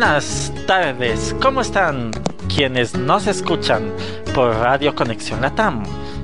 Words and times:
Buenas 0.00 0.50
tardes, 0.66 1.36
¿cómo 1.42 1.60
están 1.60 2.10
quienes 2.48 2.94
nos 2.94 3.26
escuchan 3.26 3.92
por 4.34 4.54
Radio 4.54 4.94
Conexión 4.94 5.42
Latam 5.42 5.82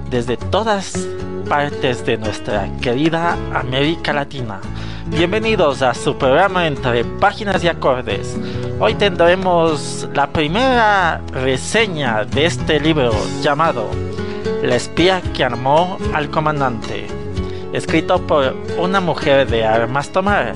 desde 0.08 0.38
todas 0.38 1.06
partes 1.46 2.06
de 2.06 2.16
nuestra 2.16 2.70
querida 2.80 3.36
América 3.52 4.14
Latina? 4.14 4.62
Bienvenidos 5.08 5.82
a 5.82 5.92
su 5.92 6.16
programa 6.16 6.66
entre 6.66 7.04
páginas 7.04 7.62
y 7.64 7.68
acordes. 7.68 8.34
Hoy 8.80 8.94
tendremos 8.94 10.08
la 10.14 10.32
primera 10.32 11.20
reseña 11.34 12.24
de 12.24 12.46
este 12.46 12.80
libro 12.80 13.10
llamado 13.42 13.90
La 14.62 14.76
espía 14.76 15.20
que 15.34 15.44
armó 15.44 15.98
al 16.14 16.30
comandante, 16.30 17.08
escrito 17.74 18.26
por 18.26 18.56
una 18.78 19.02
mujer 19.02 19.46
de 19.46 19.66
armas 19.66 20.08
tomar 20.08 20.54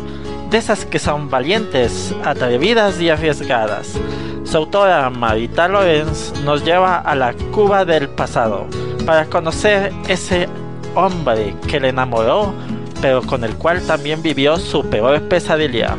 de 0.50 0.58
esas 0.58 0.84
que 0.84 0.98
son 0.98 1.30
valientes, 1.30 2.14
atrevidas 2.24 3.00
y 3.00 3.08
arriesgadas. 3.08 3.98
Su 4.44 4.56
autora 4.56 5.08
Marita 5.10 5.68
Lorenz 5.68 6.32
nos 6.44 6.64
lleva 6.64 6.98
a 6.98 7.14
la 7.14 7.34
Cuba 7.52 7.84
del 7.84 8.08
pasado 8.08 8.66
para 9.06 9.26
conocer 9.26 9.92
ese 10.08 10.48
hombre 10.94 11.54
que 11.68 11.78
le 11.78 11.90
enamoró, 11.90 12.52
pero 13.00 13.22
con 13.22 13.44
el 13.44 13.54
cual 13.56 13.80
también 13.86 14.22
vivió 14.22 14.56
su 14.56 14.84
peor 14.84 15.22
pesadilla. 15.28 15.96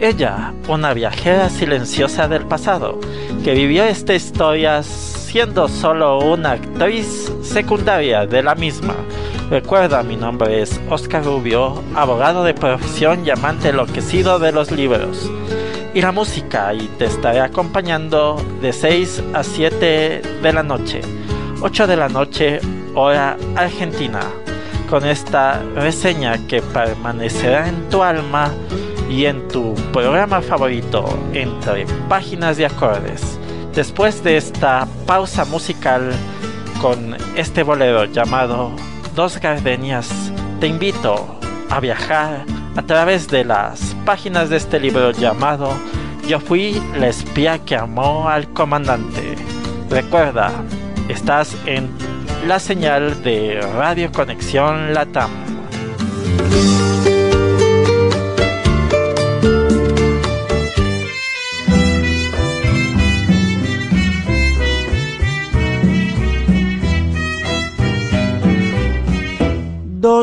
Ella, 0.00 0.52
una 0.68 0.92
viajera 0.92 1.48
silenciosa 1.48 2.26
del 2.26 2.46
pasado, 2.46 2.98
que 3.44 3.54
vivió 3.54 3.84
esta 3.84 4.14
historia 4.14 4.82
siendo 4.82 5.68
solo 5.68 6.18
una 6.18 6.52
actriz 6.52 7.32
secundaria 7.42 8.26
de 8.26 8.42
la 8.42 8.56
misma. 8.56 8.94
Recuerda, 9.50 10.02
mi 10.02 10.16
nombre 10.16 10.62
es 10.62 10.80
Oscar 10.88 11.22
Rubio, 11.22 11.82
abogado 11.94 12.44
de 12.44 12.54
profesión 12.54 13.26
y 13.26 13.30
amante 13.30 13.68
enloquecido 13.68 14.38
de 14.38 14.52
los 14.52 14.70
libros. 14.70 15.30
Y 15.92 16.00
la 16.00 16.12
música, 16.12 16.72
y 16.72 16.88
te 16.98 17.04
estaré 17.04 17.40
acompañando 17.40 18.42
de 18.62 18.72
6 18.72 19.22
a 19.34 19.42
7 19.42 20.22
de 20.42 20.52
la 20.52 20.62
noche, 20.62 21.02
8 21.60 21.86
de 21.86 21.96
la 21.96 22.08
noche, 22.08 22.58
hora 22.94 23.36
argentina, 23.54 24.20
con 24.88 25.04
esta 25.04 25.62
reseña 25.74 26.38
que 26.48 26.62
permanecerá 26.62 27.68
en 27.68 27.88
tu 27.90 28.02
alma 28.02 28.50
y 29.10 29.26
en 29.26 29.46
tu 29.48 29.74
programa 29.92 30.40
favorito 30.40 31.04
entre 31.34 31.84
páginas 32.08 32.58
y 32.58 32.64
acordes. 32.64 33.38
Después 33.74 34.24
de 34.24 34.38
esta 34.38 34.88
pausa 35.06 35.44
musical 35.44 36.12
con 36.80 37.14
este 37.36 37.62
bolero 37.62 38.06
llamado 38.06 38.72
Dos 39.14 39.38
Gardenias, 39.40 40.10
te 40.58 40.66
invito 40.66 41.38
a 41.70 41.78
viajar 41.78 42.44
a 42.74 42.82
través 42.82 43.28
de 43.28 43.44
las 43.44 43.94
páginas 44.04 44.50
de 44.50 44.56
este 44.56 44.80
libro 44.80 45.12
llamado 45.12 45.70
Yo 46.26 46.40
fui 46.40 46.82
la 46.98 47.06
espía 47.08 47.60
que 47.60 47.76
amó 47.76 48.28
al 48.28 48.48
comandante. 48.48 49.36
Recuerda, 49.88 50.50
estás 51.08 51.56
en 51.64 51.90
la 52.48 52.58
señal 52.58 53.22
de 53.22 53.60
Radio 53.76 54.10
Conexión 54.10 54.92
Latam. 54.92 55.30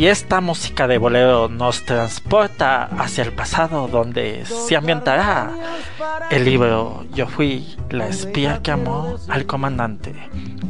Y 0.00 0.06
esta 0.06 0.40
música 0.40 0.88
de 0.88 0.96
bolero 0.96 1.50
nos 1.50 1.84
transporta 1.84 2.84
hacia 2.84 3.22
el 3.22 3.34
pasado 3.34 3.86
donde 3.86 4.46
se 4.46 4.74
ambientará 4.74 5.50
el 6.30 6.46
libro 6.46 7.04
Yo 7.12 7.26
fui 7.26 7.76
la 7.90 8.08
espía 8.08 8.60
que 8.62 8.70
amó 8.70 9.16
al 9.28 9.44
comandante. 9.44 10.14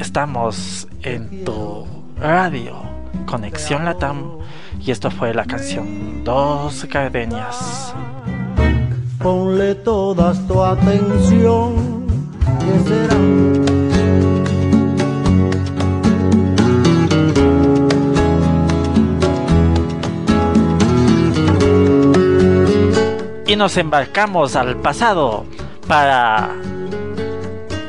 Estamos 0.00 0.88
en 1.02 1.44
tu 1.44 1.86
Radio 2.18 2.82
Conexión 3.24 3.84
Latam 3.84 4.38
y 4.80 4.90
esto 4.90 5.12
fue 5.12 5.32
la 5.32 5.44
canción 5.44 6.24
Dos 6.24 6.84
Gardenias. 6.86 7.94
Ponle 9.22 9.76
toda 9.76 10.34
tu 10.48 10.60
atención, 10.60 12.04
será 12.84 13.79
y 23.50 23.56
nos 23.56 23.76
embarcamos 23.78 24.54
al 24.54 24.76
pasado 24.76 25.44
para 25.88 26.50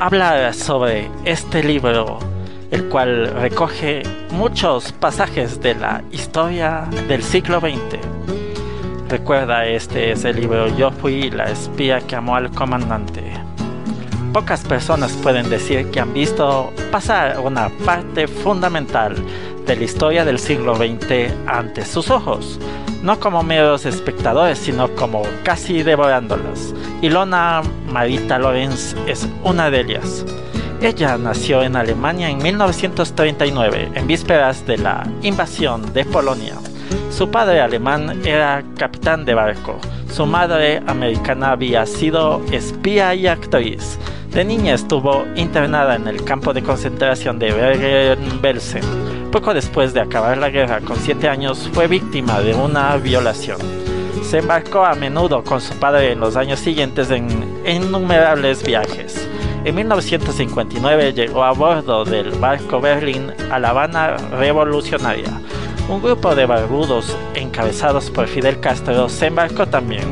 hablar 0.00 0.52
sobre 0.54 1.08
este 1.24 1.62
libro, 1.62 2.18
el 2.72 2.88
cual 2.88 3.28
recoge 3.28 4.02
muchos 4.32 4.90
pasajes 4.90 5.60
de 5.60 5.76
la 5.76 6.02
historia 6.10 6.88
del 7.06 7.22
siglo 7.22 7.60
XX. 7.60 8.00
Recuerda, 9.08 9.64
este 9.64 10.10
es 10.10 10.24
el 10.24 10.40
libro 10.40 10.66
Yo 10.76 10.90
fui 10.90 11.30
la 11.30 11.44
espía 11.44 12.00
que 12.00 12.16
amó 12.16 12.34
al 12.34 12.50
comandante. 12.50 13.22
Pocas 14.32 14.62
personas 14.62 15.12
pueden 15.22 15.48
decir 15.48 15.88
que 15.92 16.00
han 16.00 16.12
visto 16.12 16.72
pasar 16.90 17.38
una 17.38 17.68
parte 17.84 18.26
fundamental 18.26 19.14
de 19.64 19.76
la 19.76 19.84
historia 19.84 20.24
del 20.24 20.40
siglo 20.40 20.74
XX 20.74 21.32
ante 21.46 21.84
sus 21.84 22.10
ojos 22.10 22.58
no 23.02 23.18
como 23.18 23.42
meros 23.42 23.84
espectadores, 23.84 24.58
sino 24.58 24.88
como 24.94 25.22
casi 25.42 25.82
devorándolas. 25.82 26.74
Ilona 27.02 27.62
Marita 27.90 28.38
Lorenz 28.38 28.94
es 29.06 29.28
una 29.42 29.70
de 29.70 29.80
ellas. 29.80 30.24
Ella 30.80 31.16
nació 31.16 31.62
en 31.62 31.76
Alemania 31.76 32.28
en 32.28 32.38
1939, 32.38 33.92
en 33.94 34.06
vísperas 34.06 34.66
de 34.66 34.78
la 34.78 35.06
invasión 35.22 35.92
de 35.92 36.04
Polonia. 36.04 36.54
Su 37.10 37.30
padre 37.30 37.60
alemán 37.60 38.20
era 38.24 38.64
capitán 38.76 39.24
de 39.24 39.34
barco. 39.34 39.78
Su 40.10 40.26
madre 40.26 40.82
americana 40.86 41.52
había 41.52 41.86
sido 41.86 42.42
espía 42.50 43.14
y 43.14 43.26
actriz. 43.26 43.98
De 44.30 44.44
niña 44.44 44.74
estuvo 44.74 45.24
internada 45.36 45.94
en 45.94 46.08
el 46.08 46.24
campo 46.24 46.52
de 46.52 46.62
concentración 46.62 47.38
de 47.38 47.52
Bergen-Belsen. 47.52 49.01
Poco 49.32 49.54
después 49.54 49.94
de 49.94 50.00
acabar 50.02 50.36
la 50.36 50.50
guerra, 50.50 50.80
con 50.82 50.98
7 50.98 51.26
años, 51.26 51.70
fue 51.72 51.88
víctima 51.88 52.40
de 52.40 52.54
una 52.54 52.94
violación. 52.98 53.56
Se 54.22 54.38
embarcó 54.38 54.84
a 54.84 54.94
menudo 54.94 55.42
con 55.42 55.58
su 55.62 55.74
padre 55.76 56.12
en 56.12 56.20
los 56.20 56.36
años 56.36 56.60
siguientes 56.60 57.10
en 57.10 57.28
innumerables 57.66 58.62
viajes. 58.62 59.26
En 59.64 59.74
1959 59.74 61.14
llegó 61.14 61.44
a 61.44 61.52
bordo 61.52 62.04
del 62.04 62.30
barco 62.32 62.78
Berlin 62.78 63.32
a 63.50 63.58
La 63.58 63.70
Habana 63.70 64.18
Revolucionaria. 64.38 65.40
Un 65.88 66.02
grupo 66.02 66.34
de 66.34 66.44
barbudos 66.44 67.16
encabezados 67.34 68.10
por 68.10 68.28
Fidel 68.28 68.60
Castro 68.60 69.08
se 69.08 69.28
embarcó 69.28 69.66
también 69.66 70.04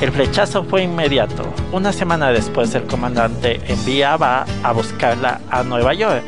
el 0.00 0.12
flechazo 0.12 0.62
fue 0.62 0.82
inmediato. 0.82 1.42
Una 1.72 1.90
semana 1.90 2.30
después 2.30 2.74
el 2.74 2.84
comandante 2.84 3.62
enviaba 3.66 4.44
a 4.62 4.72
buscarla 4.72 5.40
a 5.50 5.62
Nueva 5.62 5.94
York 5.94 6.22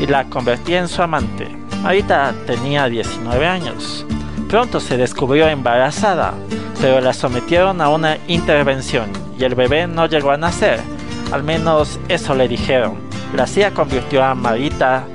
y 0.00 0.08
la 0.08 0.24
convertía 0.24 0.80
en 0.80 0.88
su 0.88 1.02
amante. 1.02 1.61
Ahorita 1.84 2.34
tenía 2.46 2.88
19 2.88 3.46
años. 3.46 4.06
Pronto 4.48 4.80
se 4.80 4.96
descubrió 4.96 5.48
embarazada, 5.48 6.34
pero 6.80 7.00
la 7.00 7.12
sometieron 7.12 7.80
a 7.80 7.88
una 7.88 8.18
intervención 8.28 9.10
y 9.38 9.44
el 9.44 9.54
bebé 9.54 9.86
no 9.86 10.06
llegó 10.06 10.30
a 10.30 10.36
nacer. 10.36 10.80
Al 11.32 11.42
menos 11.42 11.98
eso 12.08 12.34
le 12.34 12.48
dijeron. 12.48 12.96
La 13.34 13.46
CIA 13.46 13.72
convirtió 13.72 14.22
a 14.22 14.34
Marita 14.34 15.06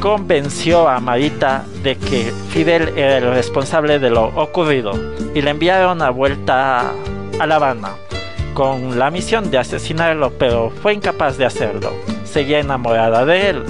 convenció 0.00 0.88
a 0.88 0.98
Marita 0.98 1.66
de 1.82 1.96
que 1.96 2.32
Fidel 2.48 2.88
era 2.96 3.18
el 3.18 3.34
responsable 3.34 3.98
de 3.98 4.08
lo 4.08 4.28
ocurrido 4.28 4.92
y 5.34 5.42
le 5.42 5.50
enviaron 5.50 6.00
a 6.00 6.08
vuelta 6.08 6.92
a 7.38 7.46
La 7.46 7.56
Habana 7.56 7.90
con 8.54 8.98
la 8.98 9.10
misión 9.10 9.50
de 9.50 9.58
asesinarlo, 9.58 10.32
pero 10.38 10.70
fue 10.70 10.94
incapaz 10.94 11.36
de 11.36 11.46
hacerlo. 11.46 11.92
Seguía 12.24 12.60
enamorada 12.60 13.24
de 13.24 13.50
él. 13.50 13.64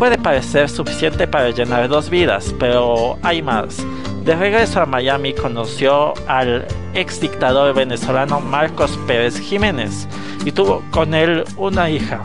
Puede 0.00 0.16
parecer 0.16 0.70
suficiente 0.70 1.28
para 1.28 1.50
llenar 1.50 1.86
dos 1.86 2.08
vidas, 2.08 2.54
pero 2.58 3.18
hay 3.22 3.42
más. 3.42 3.84
De 4.24 4.34
regreso 4.34 4.80
a 4.80 4.86
Miami 4.86 5.34
conoció 5.34 6.14
al 6.26 6.66
ex 6.94 7.20
dictador 7.20 7.74
venezolano 7.74 8.40
Marcos 8.40 8.98
Pérez 9.06 9.38
Jiménez 9.38 10.08
y 10.46 10.52
tuvo 10.52 10.82
con 10.90 11.12
él 11.12 11.44
una 11.58 11.90
hija. 11.90 12.22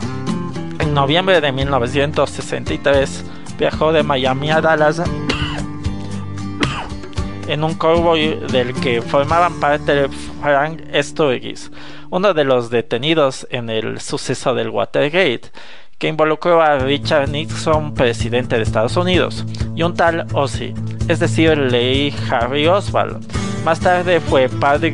En 0.78 0.94
noviembre 0.94 1.42
de 1.42 1.52
1963 1.52 3.24
viajó 3.58 3.92
de 3.92 4.02
Miami 4.02 4.50
a 4.50 4.62
Dallas 4.62 5.02
en 7.46 7.62
un 7.62 7.74
convoy 7.74 8.40
del 8.50 8.72
que 8.72 9.02
formaban 9.02 9.60
parte 9.60 10.08
Frank 10.40 10.80
Sturgis, 11.02 11.70
uno 12.08 12.32
de 12.32 12.44
los 12.44 12.70
detenidos 12.70 13.46
en 13.50 13.68
el 13.68 14.00
suceso 14.00 14.54
del 14.54 14.70
Watergate, 14.70 15.50
que 15.98 16.08
involucró 16.08 16.60
a 16.60 16.78
Richard 16.78 17.30
Nixon, 17.30 17.94
presidente 17.94 18.56
de 18.56 18.62
Estados 18.62 18.96
Unidos, 18.96 19.44
y 19.74 19.82
un 19.82 19.94
tal 19.94 20.26
Ozzy, 20.34 20.74
es 21.08 21.20
decir, 21.20 21.56
Lee 21.56 22.14
Harry 22.30 22.66
Oswald. 22.66 23.26
Más 23.64 23.80
tarde 23.80 24.20
fue 24.20 24.48
padre 24.48 24.90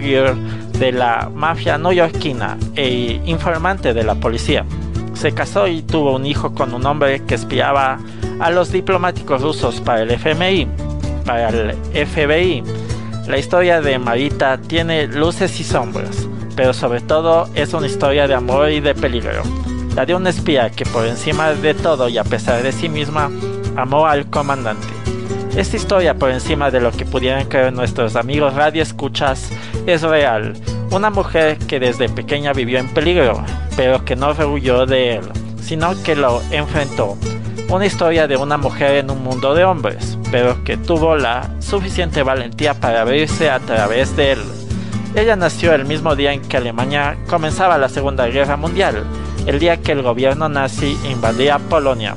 de 0.79 0.93
la 0.93 1.31
mafia 1.35 1.77
neoyorquina 1.77 2.57
e 2.77 3.21
informante 3.27 3.93
de 3.93 4.05
la 4.05 4.15
policía. 4.15 4.65
Se 5.15 5.33
casó 5.33 5.67
y 5.67 5.83
tuvo 5.83 6.15
un 6.15 6.25
hijo 6.25 6.55
con 6.55 6.73
un 6.73 6.87
hombre 6.87 7.23
que 7.25 7.35
espiaba 7.35 7.99
a 8.41 8.51
los 8.51 8.73
diplomáticos 8.73 9.43
rusos 9.43 9.81
para 9.81 10.03
el 10.03 10.11
FMI, 10.11 10.67
para 11.27 11.49
el 11.49 11.77
FBI. 12.07 12.63
La 13.27 13.39
historia 13.39 13.81
de 13.81 13.99
Marita 13.99 14.59
tiene 14.59 15.07
luces 15.07 15.61
y 15.61 15.65
sombras, 15.65 16.29
pero 16.57 16.73
sobre 16.73 17.01
todo 17.01 17.49
es 17.55 17.75
una 17.75 17.87
historia 17.87 18.27
de 18.27 18.35
amor 18.35 18.71
y 18.71 18.81
de 18.81 18.95
peligro. 18.95 19.43
La 19.95 20.07
de 20.07 20.15
un 20.15 20.27
espía 20.27 20.71
que 20.71 20.87
por 20.87 21.07
encima 21.07 21.53
de 21.53 21.75
todo 21.75 22.09
y 22.09 22.17
a 22.17 22.25
pesar 22.25 22.63
de 22.63 22.73
sí 22.73 22.89
misma 22.89 23.31
amó 23.77 24.07
al 24.07 24.31
comandante. 24.31 24.87
Esta 25.55 25.77
historia 25.77 26.15
por 26.15 26.31
encima 26.31 26.71
de 26.71 26.81
lo 26.81 26.93
que 26.93 27.05
pudieran 27.05 27.47
creer 27.47 27.75
nuestros 27.75 28.17
amigos 28.17 28.55
radio 28.55 28.83
escuchas 28.83 29.51
es 29.87 30.01
real. 30.01 30.55
Una 30.91 31.11
mujer 31.11 31.59
que 31.59 31.79
desde 31.79 32.09
pequeña 32.09 32.55
vivió 32.55 32.79
en 32.79 32.89
peligro, 32.89 33.45
pero 33.77 34.03
que 34.03 34.17
no 34.17 34.33
rehuyó 34.33 34.87
de 34.87 35.17
él, 35.17 35.25
sino 35.61 36.03
que 36.03 36.17
lo 36.17 36.41
enfrentó. 36.51 37.19
Una 37.69 37.85
historia 37.85 38.27
de 38.27 38.39
una 38.39 38.57
mujer 38.57 38.97
en 38.97 39.11
un 39.11 39.23
mundo 39.23 39.55
de 39.55 39.65
hombres, 39.65 40.17
pero 40.31 40.65
que 40.65 40.79
tuvo 40.79 41.17
la 41.17 41.51
suficiente 41.61 42.23
valentía 42.23 42.73
para 42.73 43.03
abrirse 43.03 43.51
a 43.51 43.61
través 43.61 44.17
de 44.17 44.33
él. 44.33 44.43
Ella 45.15 45.37
nació 45.37 45.75
el 45.75 45.85
mismo 45.85 46.17
día 46.17 46.33
en 46.33 46.41
que 46.41 46.57
Alemania 46.57 47.19
comenzaba 47.27 47.77
la 47.77 47.91
Segunda 47.91 48.27
Guerra 48.29 48.57
Mundial, 48.57 49.05
el 49.47 49.59
día 49.59 49.81
que 49.81 49.93
el 49.93 50.03
gobierno 50.03 50.49
nazi 50.49 50.97
invadía 51.11 51.59
Polonia, 51.59 52.15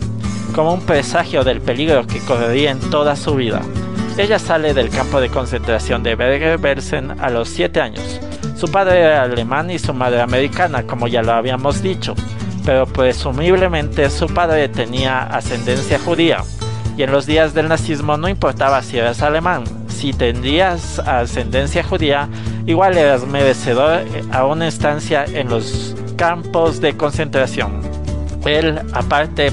como 0.53 0.73
un 0.73 0.81
presagio 0.81 1.43
del 1.43 1.61
peligro 1.61 2.07
que 2.07 2.19
correría 2.19 2.71
en 2.71 2.79
toda 2.89 3.15
su 3.15 3.35
vida. 3.35 3.61
Ella 4.17 4.39
sale 4.39 4.73
del 4.73 4.89
campo 4.89 5.19
de 5.19 5.29
concentración 5.29 6.03
de 6.03 6.15
Bergen-Belsen 6.15 7.19
a 7.19 7.29
los 7.29 7.49
7 7.49 7.81
años 7.81 8.19
su 8.55 8.71
padre 8.71 9.01
era 9.01 9.23
alemán 9.23 9.69
y 9.69 9.77
su 9.77 9.93
madre 9.93 10.21
americana, 10.21 10.83
como 10.83 11.07
ya 11.07 11.21
lo 11.21 11.33
habíamos 11.33 11.81
dicho, 11.81 12.15
pero 12.65 12.85
presumiblemente 12.85 14.09
su 14.09 14.27
padre 14.27 14.69
tenía 14.69 15.23
ascendencia 15.23 15.99
judía. 15.99 16.41
Y 16.97 17.03
en 17.03 17.11
los 17.11 17.25
días 17.25 17.53
del 17.53 17.67
nazismo 17.67 18.15
no 18.15 18.29
importaba 18.29 18.81
si 18.81 18.97
eras 18.97 19.21
alemán, 19.21 19.65
si 19.89 20.13
tendrías 20.13 20.99
ascendencia 20.99 21.83
judía, 21.83 22.29
igual 22.65 22.97
eras 22.97 23.27
merecedor 23.27 24.05
a 24.31 24.45
una 24.45 24.69
estancia 24.69 25.25
en 25.25 25.49
los 25.49 25.93
campos 26.15 26.81
de 26.81 26.95
concentración. 26.95 27.81
Él, 28.45 28.79
aparte, 28.93 29.51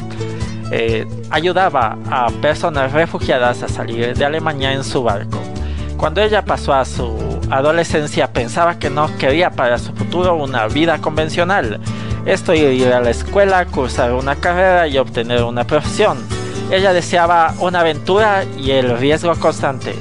eh, 0.71 1.07
ayudaba 1.31 1.99
a 2.11 2.29
personas 2.41 2.93
refugiadas 2.93 3.63
a 3.63 3.69
salir 3.69 4.17
de 4.17 4.25
Alemania 4.25 4.73
en 4.73 4.85
su 4.85 5.03
barco. 5.03 5.39
Cuando 5.97 6.23
ella 6.23 6.45
pasó 6.45 6.73
a 6.75 6.85
su 6.85 7.17
adolescencia 7.51 8.33
pensaba 8.33 8.79
que 8.79 8.91
no 8.91 9.15
quería 9.19 9.51
para 9.51 9.79
su 9.79 9.93
futuro 9.93 10.35
una 10.35 10.67
vida 10.67 10.99
convencional. 10.99 11.81
Esto 12.25 12.55
ir 12.55 12.89
a 12.93 13.01
la 13.01 13.11
escuela, 13.11 13.67
cursar 13.67 14.13
una 14.13 14.37
carrera 14.37 14.89
y 14.89 14.99
obtener 14.99 15.43
una 15.43 15.65
profesión. 15.65 16.19
Ella 16.71 16.93
deseaba 16.93 17.55
una 17.61 17.81
aventura 17.81 18.45
y 18.59 18.71
el 18.71 18.97
riesgo 18.99 19.35
constante. 19.37 19.95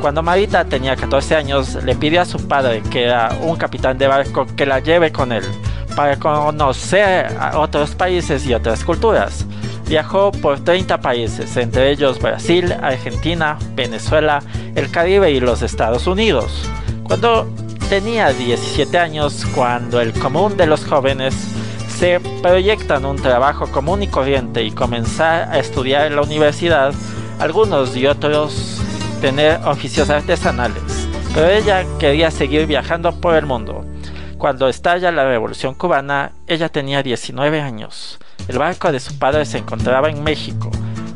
Cuando 0.00 0.22
Marita 0.22 0.64
tenía 0.64 0.96
14 0.96 1.36
años, 1.36 1.78
le 1.84 1.94
pidió 1.94 2.22
a 2.22 2.24
su 2.24 2.46
padre, 2.48 2.82
que 2.90 3.04
era 3.04 3.36
un 3.42 3.56
capitán 3.56 3.98
de 3.98 4.06
barco, 4.06 4.46
que 4.56 4.66
la 4.66 4.80
lleve 4.80 5.12
con 5.12 5.32
él 5.32 5.44
para 5.96 6.16
conocer 6.16 7.26
a 7.38 7.58
otros 7.58 7.94
países 7.94 8.46
y 8.46 8.54
otras 8.54 8.84
culturas. 8.84 9.46
Viajó 9.86 10.32
por 10.32 10.60
30 10.60 11.00
países, 11.00 11.56
entre 11.56 11.90
ellos 11.90 12.18
Brasil, 12.18 12.72
Argentina, 12.82 13.58
Venezuela, 13.74 14.42
el 14.74 14.90
Caribe 14.90 15.30
y 15.30 15.40
los 15.40 15.62
Estados 15.62 16.06
Unidos. 16.06 16.68
Cuando 17.04 17.48
tenía 17.88 18.32
17 18.32 18.98
años, 18.98 19.46
cuando 19.54 20.00
el 20.00 20.12
común 20.12 20.56
de 20.56 20.66
los 20.66 20.84
jóvenes 20.84 21.34
se 21.98 22.18
proyectan 22.42 23.04
un 23.04 23.16
trabajo 23.16 23.70
común 23.70 24.02
y 24.02 24.08
corriente 24.08 24.64
y 24.64 24.70
comenzar 24.70 25.48
a 25.50 25.58
estudiar 25.58 26.06
en 26.06 26.16
la 26.16 26.22
universidad, 26.22 26.92
algunos 27.38 27.96
y 27.96 28.06
otros 28.06 28.80
tener 29.20 29.60
oficios 29.64 30.10
artesanales, 30.10 31.08
pero 31.34 31.48
ella 31.48 31.84
quería 31.98 32.30
seguir 32.30 32.66
viajando 32.66 33.12
por 33.20 33.36
el 33.36 33.46
mundo. 33.46 33.84
Cuando 34.44 34.68
estalla 34.68 35.10
la 35.10 35.24
revolución 35.24 35.72
cubana, 35.72 36.32
ella 36.46 36.68
tenía 36.68 37.02
19 37.02 37.62
años. 37.62 38.18
El 38.46 38.58
barco 38.58 38.92
de 38.92 39.00
su 39.00 39.18
padre 39.18 39.46
se 39.46 39.56
encontraba 39.56 40.10
en 40.10 40.22
México. 40.22 40.70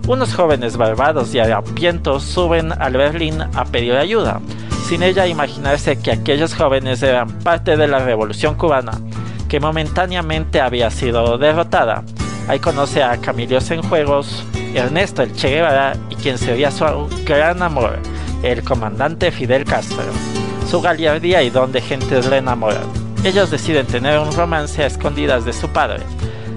Unos 0.06 0.34
jóvenes 0.34 0.78
barbados 0.78 1.34
y 1.34 1.38
harapientos 1.38 2.22
suben 2.22 2.72
al 2.72 2.94
Berlín 2.94 3.42
a 3.42 3.66
pedir 3.66 3.92
ayuda, 3.96 4.40
sin 4.86 5.02
ella 5.02 5.26
imaginarse 5.26 5.98
que 5.98 6.10
aquellos 6.10 6.54
jóvenes 6.54 7.02
eran 7.02 7.28
parte 7.40 7.76
de 7.76 7.86
la 7.86 7.98
revolución 7.98 8.54
cubana 8.54 8.92
que 9.46 9.60
momentáneamente 9.60 10.62
había 10.62 10.90
sido 10.90 11.36
derrotada. 11.36 12.04
Ahí 12.48 12.60
conoce 12.60 13.02
a 13.02 13.18
Camilo 13.18 13.58
Juegos, 13.90 14.42
Ernesto 14.74 15.22
el 15.22 15.34
Che 15.34 15.50
Guevara 15.50 15.92
y 16.08 16.14
quien 16.14 16.38
sería 16.38 16.70
su 16.70 16.86
gran 17.26 17.62
amor, 17.62 17.98
el 18.42 18.64
comandante 18.64 19.30
Fidel 19.30 19.66
Castro. 19.66 20.04
Su 20.66 20.80
gallardía 20.80 21.42
y 21.42 21.50
don 21.50 21.72
de 21.72 21.82
gentes 21.82 22.24
le 22.24 22.38
enamoran. 22.38 22.97
Ellos 23.24 23.50
deciden 23.50 23.86
tener 23.86 24.18
un 24.18 24.32
romance 24.32 24.82
a 24.82 24.86
escondidas 24.86 25.44
de 25.44 25.52
su 25.52 25.68
padre. 25.68 26.04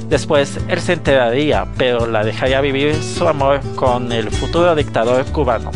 Después 0.08 0.60
él 0.68 0.80
se 0.80 0.94
enteraría, 0.94 1.65
pero 1.77 2.06
la 2.06 2.24
dejaría 2.24 2.62
vivir 2.62 3.01
su 3.01 3.27
amor 3.27 3.62
con 3.75 4.12
el 4.12 4.30
futuro 4.30 4.75
dictador 4.75 5.25
cubano. 5.27 5.72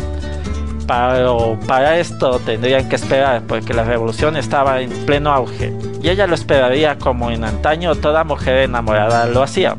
Pero 0.86 1.58
para 1.66 1.98
esto 1.98 2.38
tendrían 2.38 2.88
que 2.88 2.96
esperar 2.96 3.42
porque 3.48 3.74
la 3.74 3.82
revolución 3.82 4.36
estaba 4.36 4.80
en 4.80 4.90
pleno 5.06 5.32
auge 5.32 5.72
y 6.00 6.08
ella 6.08 6.28
lo 6.28 6.36
esperaría 6.36 6.96
como 6.98 7.30
en 7.30 7.42
antaño 7.42 7.96
toda 7.96 8.22
mujer 8.22 8.58
enamorada 8.58 9.26
lo 9.26 9.42
hacía. 9.42 9.74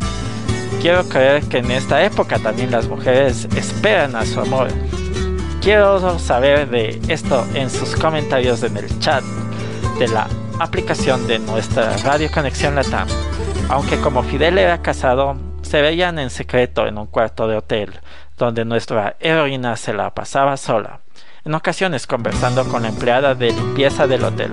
Quiero 0.81 1.07
creer 1.07 1.43
que 1.43 1.59
en 1.59 1.71
esta 1.71 2.03
época 2.03 2.37
también 2.39 2.71
las 2.71 2.87
mujeres 2.87 3.47
esperan 3.55 4.15
a 4.15 4.25
su 4.25 4.41
amor. 4.41 4.67
Quiero 5.61 6.19
saber 6.19 6.69
de 6.69 6.99
esto 7.07 7.45
en 7.53 7.69
sus 7.69 7.95
comentarios 7.95 8.63
en 8.63 8.75
el 8.75 8.99
chat 8.99 9.23
de 9.99 10.07
la 10.09 10.27
aplicación 10.59 11.27
de 11.27 11.39
nuestra 11.39 11.95
Radio 11.97 12.29
Conexión 12.31 12.75
Latam. 12.75 13.07
Aunque 13.69 13.99
como 13.99 14.23
Fidel 14.23 14.57
era 14.57 14.81
casado, 14.81 15.37
se 15.61 15.81
veían 15.81 16.19
en 16.19 16.29
secreto 16.29 16.87
en 16.87 16.97
un 16.97 17.07
cuarto 17.07 17.47
de 17.47 17.57
hotel 17.57 17.99
donde 18.37 18.65
nuestra 18.65 19.15
heroína 19.19 19.75
se 19.75 19.93
la 19.93 20.13
pasaba 20.13 20.57
sola, 20.57 21.01
en 21.43 21.55
ocasiones 21.55 22.05
conversando 22.05 22.65
con 22.67 22.83
la 22.83 22.89
empleada 22.89 23.33
de 23.33 23.51
limpieza 23.51 24.05
del 24.07 24.23
hotel. 24.23 24.51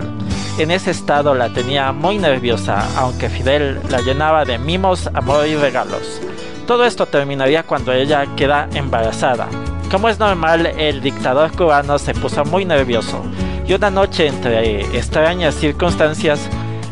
En 0.59 0.71
ese 0.71 0.91
estado 0.91 1.35
la 1.35 1.51
tenía 1.51 1.93
muy 1.93 2.19
nerviosa, 2.19 2.87
aunque 2.97 3.29
Fidel 3.29 3.81
la 3.91 4.01
llenaba 4.01 4.45
de 4.45 4.59
mimos, 4.59 5.09
amor 5.13 5.47
y 5.47 5.57
regalos. 5.57 6.21
Todo 6.67 6.87
esto 6.87 7.07
terminaría 7.07 7.65
cuando 7.65 7.93
ella 7.93 8.25
queda 8.37 8.69
embarazada. 8.73 9.49
Como 9.91 10.09
es 10.09 10.19
normal, 10.19 10.67
el 10.67 11.03
dictador 11.03 11.53
cubano 11.53 11.99
se 11.99 12.15
puso 12.15 12.45
muy 12.45 12.65
nervioso 12.65 13.23
y 13.67 13.73
una 13.73 13.91
noche 13.91 14.27
entre 14.27 14.81
extrañas 14.97 15.55
circunstancias, 15.55 16.49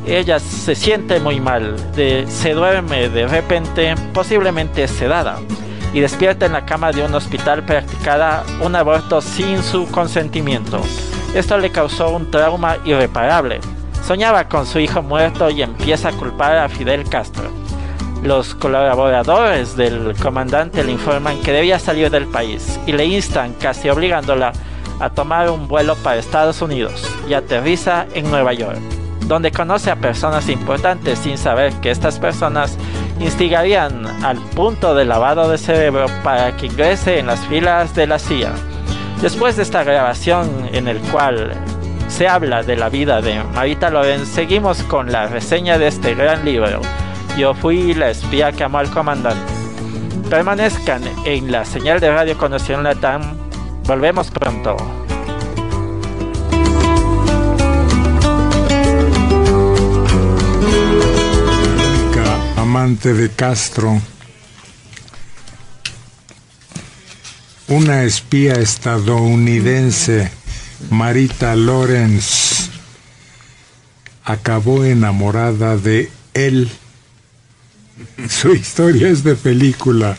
ella 0.07 0.39
se 0.41 0.75
siente 0.75 1.21
muy 1.21 1.41
mal, 1.41 1.77
se 1.95 2.55
duerme 2.55 3.09
de 3.09 3.27
repente, 3.27 3.95
posiblemente 4.13 4.89
sedada 4.89 5.39
y 5.93 6.01
despierta 6.01 6.47
en 6.47 6.53
la 6.53 6.65
cama 6.65 6.91
de 6.91 7.05
un 7.05 7.15
hospital 7.15 7.63
practicada 7.65 8.45
un 8.63 8.75
aborto 8.75 9.21
sin 9.21 9.63
su 9.63 9.87
consentimiento. 9.91 10.81
Esto 11.35 11.59
le 11.59 11.71
causó 11.71 12.11
un 12.11 12.31
trauma 12.31 12.79
irreparable. 12.85 13.61
Soñaba 14.07 14.49
con 14.49 14.67
su 14.67 14.79
hijo 14.81 15.03
muerto 15.03 15.51
y 15.51 15.63
empieza 15.63 16.09
a 16.09 16.13
culpar 16.13 16.57
a 16.57 16.69
Fidel 16.69 17.09
Castro. 17.09 17.51
Los 18.23 18.55
colaboradores 18.55 19.77
del 19.77 20.15
comandante 20.21 20.83
le 20.83 20.93
informan 20.93 21.41
que 21.41 21.53
debía 21.53 21.79
salir 21.79 22.11
del 22.11 22.27
país 22.27 22.79
y 22.87 22.93
le 22.93 23.05
instan, 23.05 23.53
casi 23.55 23.89
obligándola, 23.89 24.53
a 25.03 25.11
tomar 25.11 25.51
un 25.51 25.67
vuelo 25.67 25.97
para 25.97 26.21
Estados 26.21 26.63
Unidos 26.63 27.05
y 27.29 27.35
aterriza 27.35 28.07
en 28.15 28.31
Nueva 28.31 28.53
York, 28.53 28.79
donde 29.27 29.51
conoce 29.51 29.91
a 29.91 29.97
personas 29.97 30.49
importantes 30.49 31.19
sin 31.19 31.37
saber 31.37 31.73
que 31.81 31.91
estas 31.91 32.21
personas 32.21 32.79
instigarían 33.19 34.07
al 34.25 34.39
punto 34.39 34.95
de 34.95 35.05
lavado 35.05 35.51
de 35.51 35.59
cerebro 35.59 36.07
para 36.23 36.57
que 36.57 36.67
ingrese 36.67 37.19
en 37.19 37.27
las 37.27 37.41
filas 37.49 37.97
de 37.97 38.07
la 38.07 38.21
CIA. 38.21 38.53
Después 39.21 39.57
de 39.57 39.65
esta 39.65 39.83
grabación 39.83 40.69
en 40.73 40.87
el 40.87 40.99
cual 41.11 41.53
se 42.07 42.29
habla 42.29 42.63
de 42.63 42.77
la 42.77 42.89
vida 42.89 43.21
de 43.21 43.43
Marita 43.55 43.91
Lorenz, 43.91 44.29
seguimos 44.29 44.85
con 44.85 45.11
la 45.11 45.27
reseña 45.27 45.79
de 45.79 45.89
este 45.89 46.15
gran 46.15 46.45
libro. 46.45 46.81
Yo 47.37 47.55
fui 47.55 47.93
la 47.95 48.11
espía 48.11 48.53
que 48.53 48.63
amó 48.63 48.79
al 48.79 48.91
comandante. 48.91 49.53
Permanezcan 50.31 51.03
en 51.25 51.51
la 51.51 51.65
señal 51.65 51.99
de 51.99 52.13
radio 52.13 52.39
Conexión 52.39 52.85
Latam. 52.85 53.42
Volvemos 53.87 54.31
pronto. 54.31 54.77
amante 62.73 63.13
de 63.13 63.29
Castro, 63.29 64.01
una 67.69 68.05
espía 68.05 68.55
estadounidense, 68.55 70.31
Marita 70.89 71.55
Lawrence, 71.55 72.71
acabó 74.25 74.85
enamorada 74.85 75.77
de 75.77 76.11
él. 76.33 76.71
Su 78.31 78.55
historia 78.55 79.11
es 79.11 79.23
de 79.23 79.35
película. 79.35 80.17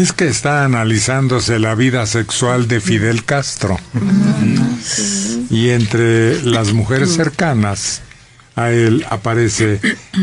Es 0.00 0.14
que 0.14 0.28
está 0.28 0.64
analizándose 0.64 1.58
la 1.58 1.74
vida 1.74 2.06
sexual 2.06 2.68
de 2.68 2.80
Fidel 2.80 3.22
Castro. 3.22 3.78
Y 5.50 5.68
entre 5.68 6.40
las 6.40 6.72
mujeres 6.72 7.12
cercanas, 7.12 8.00
a 8.56 8.70
él 8.70 9.04
aparece 9.10 9.78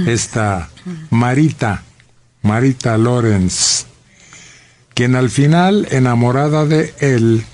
esta 0.08 0.72
Marita, 1.12 1.84
Marita 2.42 2.98
Lorenz, 2.98 3.86
quien 4.96 5.16
al 5.16 5.30
final, 5.30 5.88
enamorada 5.92 6.66
de 6.66 6.96
él, 6.98 7.46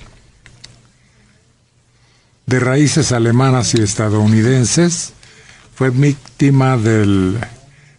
de 2.46 2.60
raíces 2.62 3.12
alemanas 3.12 3.74
y 3.76 3.82
estadounidenses, 3.82 5.12
fue 5.76 5.90
víctima 5.90 6.78
del 6.78 7.38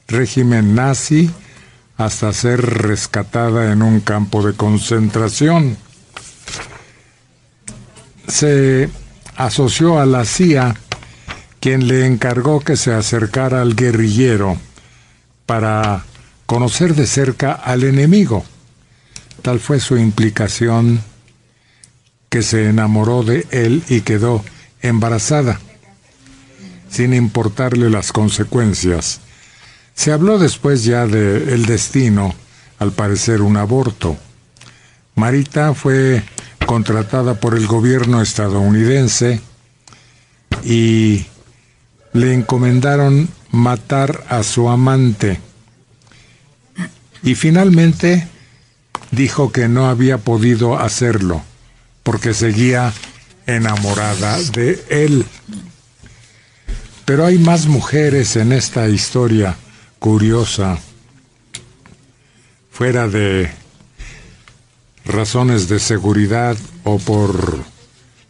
régimen 0.09 0.75
nazi 0.75 1.31
hasta 1.97 2.33
ser 2.33 2.61
rescatada 2.61 3.73
en 3.73 3.83
un 3.83 4.01
campo 4.01 4.45
de 4.47 4.55
concentración. 4.55 5.77
Se 8.27 8.89
asoció 9.37 10.01
a 10.01 10.07
la 10.07 10.25
CIA 10.25 10.75
quien 11.61 11.89
le 11.89 12.07
encargó 12.07 12.61
que 12.61 12.77
se 12.77 12.93
acercara 12.93 13.63
al 13.63 13.75
guerrillero 13.75 14.59
para 15.47 16.05
conocer 16.47 16.95
de 16.95 17.07
cerca 17.07 17.53
al 17.53 17.85
enemigo. 17.85 18.45
Tal 19.43 19.61
fue 19.61 19.81
su 19.81 19.97
implicación 19.97 21.01
que 22.29 22.43
se 22.43 22.69
enamoró 22.69 23.23
de 23.23 23.47
él 23.51 23.83
y 23.89 24.01
quedó 24.01 24.45
embarazada, 24.83 25.61
sin 26.91 27.15
importarle 27.15 27.89
las 27.91 28.13
consecuencias. 28.13 29.21
Se 29.95 30.13
habló 30.13 30.39
después 30.39 30.85
ya 30.85 31.07
del 31.07 31.49
el 31.49 31.67
destino, 31.67 32.35
al 32.79 32.93
parecer 32.93 33.41
un 33.43 33.57
aborto. 33.57 34.17
Marita 35.15 35.75
fue 35.75 36.23
contratada 36.67 37.35
por 37.35 37.57
el 37.57 37.67
gobierno 37.67 38.21
estadounidense 38.21 39.41
y 40.65 41.27
le 42.13 42.35
encomendaron 42.35 43.29
matar 43.51 44.25
a 44.29 44.43
su 44.43 44.69
amante 44.69 45.41
y 47.23 47.35
finalmente 47.35 48.29
dijo 49.11 49.51
que 49.51 49.69
no 49.69 49.87
había 49.89 50.19
podido 50.19 50.79
hacerlo 50.79 51.43
porque 52.03 52.35
seguía 52.35 52.93
enamorada 53.47 54.39
de 54.53 54.85
él. 54.91 55.25
Pero 57.05 57.27
hay 57.27 57.39
más 57.39 57.67
mujeres 57.67 58.37
en 58.37 58.53
esta 58.53 58.89
historia 58.89 59.57
curiosa, 60.05 60.79
fuera 62.71 63.09
de 63.09 63.51
razones 65.07 65.67
de 65.71 65.79
seguridad 65.79 66.59
o 66.83 66.99
por 66.99 67.65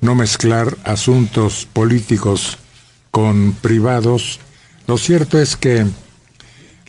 no 0.00 0.14
mezclar 0.14 0.78
asuntos 0.84 1.66
políticos 1.72 2.58
con 3.10 3.54
privados, 3.54 4.38
lo 4.86 4.98
cierto 4.98 5.40
es 5.40 5.56
que 5.56 5.84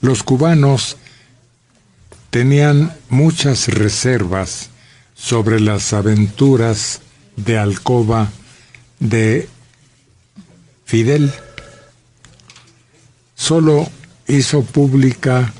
los 0.02 0.22
cubanos 0.22 0.98
tenían 2.30 2.96
muchas 3.10 3.68
reservas 3.70 4.70
sobre 5.16 5.60
las 5.62 5.94
aventuras 5.94 7.02
de 7.38 7.58
alcoba 7.58 8.30
de 9.00 9.50
Fidel. 10.86 11.34
Solo 13.34 13.90
hizo 14.28 14.64
pública 14.64 15.54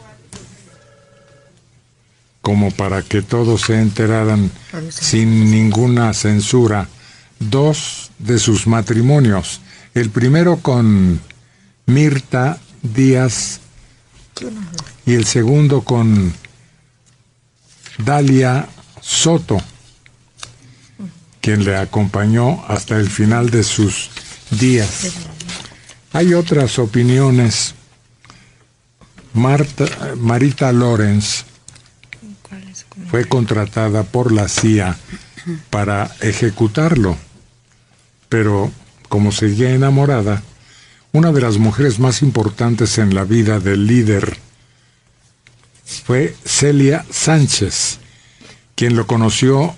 como 2.42 2.70
para 2.72 3.02
que 3.02 3.22
todos 3.22 3.62
se 3.62 3.82
enteraran 3.82 4.52
sin 4.90 5.50
ninguna 5.50 6.14
censura 6.14 6.88
dos 7.40 8.12
de 8.20 8.38
sus 8.40 8.68
matrimonios. 8.68 9.62
El 9.94 10.10
primero 10.10 10.58
con 10.58 11.20
Mirta 11.88 12.60
Díaz 12.84 13.62
y 15.06 15.14
el 15.14 15.26
segundo 15.26 15.82
con 15.82 16.34
Dalia 17.98 18.68
Soto, 19.02 19.62
quien 21.42 21.64
le 21.64 21.78
acompañó 21.78 22.64
hasta 22.68 22.98
el 22.98 23.10
final 23.10 23.50
de 23.50 23.64
sus 23.64 24.10
días. 24.52 25.14
Hay 26.14 26.34
otras 26.34 26.80
opiniones. 26.80 27.76
Marita 29.36 30.72
Lorenz 30.72 31.44
fue 33.10 33.26
contratada 33.26 34.04
por 34.04 34.32
la 34.32 34.48
CIA 34.48 34.98
para 35.70 36.10
ejecutarlo, 36.22 37.18
pero 38.30 38.72
como 39.10 39.32
seguía 39.32 39.72
enamorada, 39.72 40.42
una 41.12 41.32
de 41.32 41.42
las 41.42 41.58
mujeres 41.58 42.00
más 42.00 42.22
importantes 42.22 42.98
en 42.98 43.14
la 43.14 43.24
vida 43.26 43.60
del 43.60 43.88
líder 43.88 44.38
fue 45.84 46.36
Celia 46.46 47.06
Sánchez, 47.12 48.00
quien 48.76 48.96
lo 48.96 49.06
conoció 49.06 49.76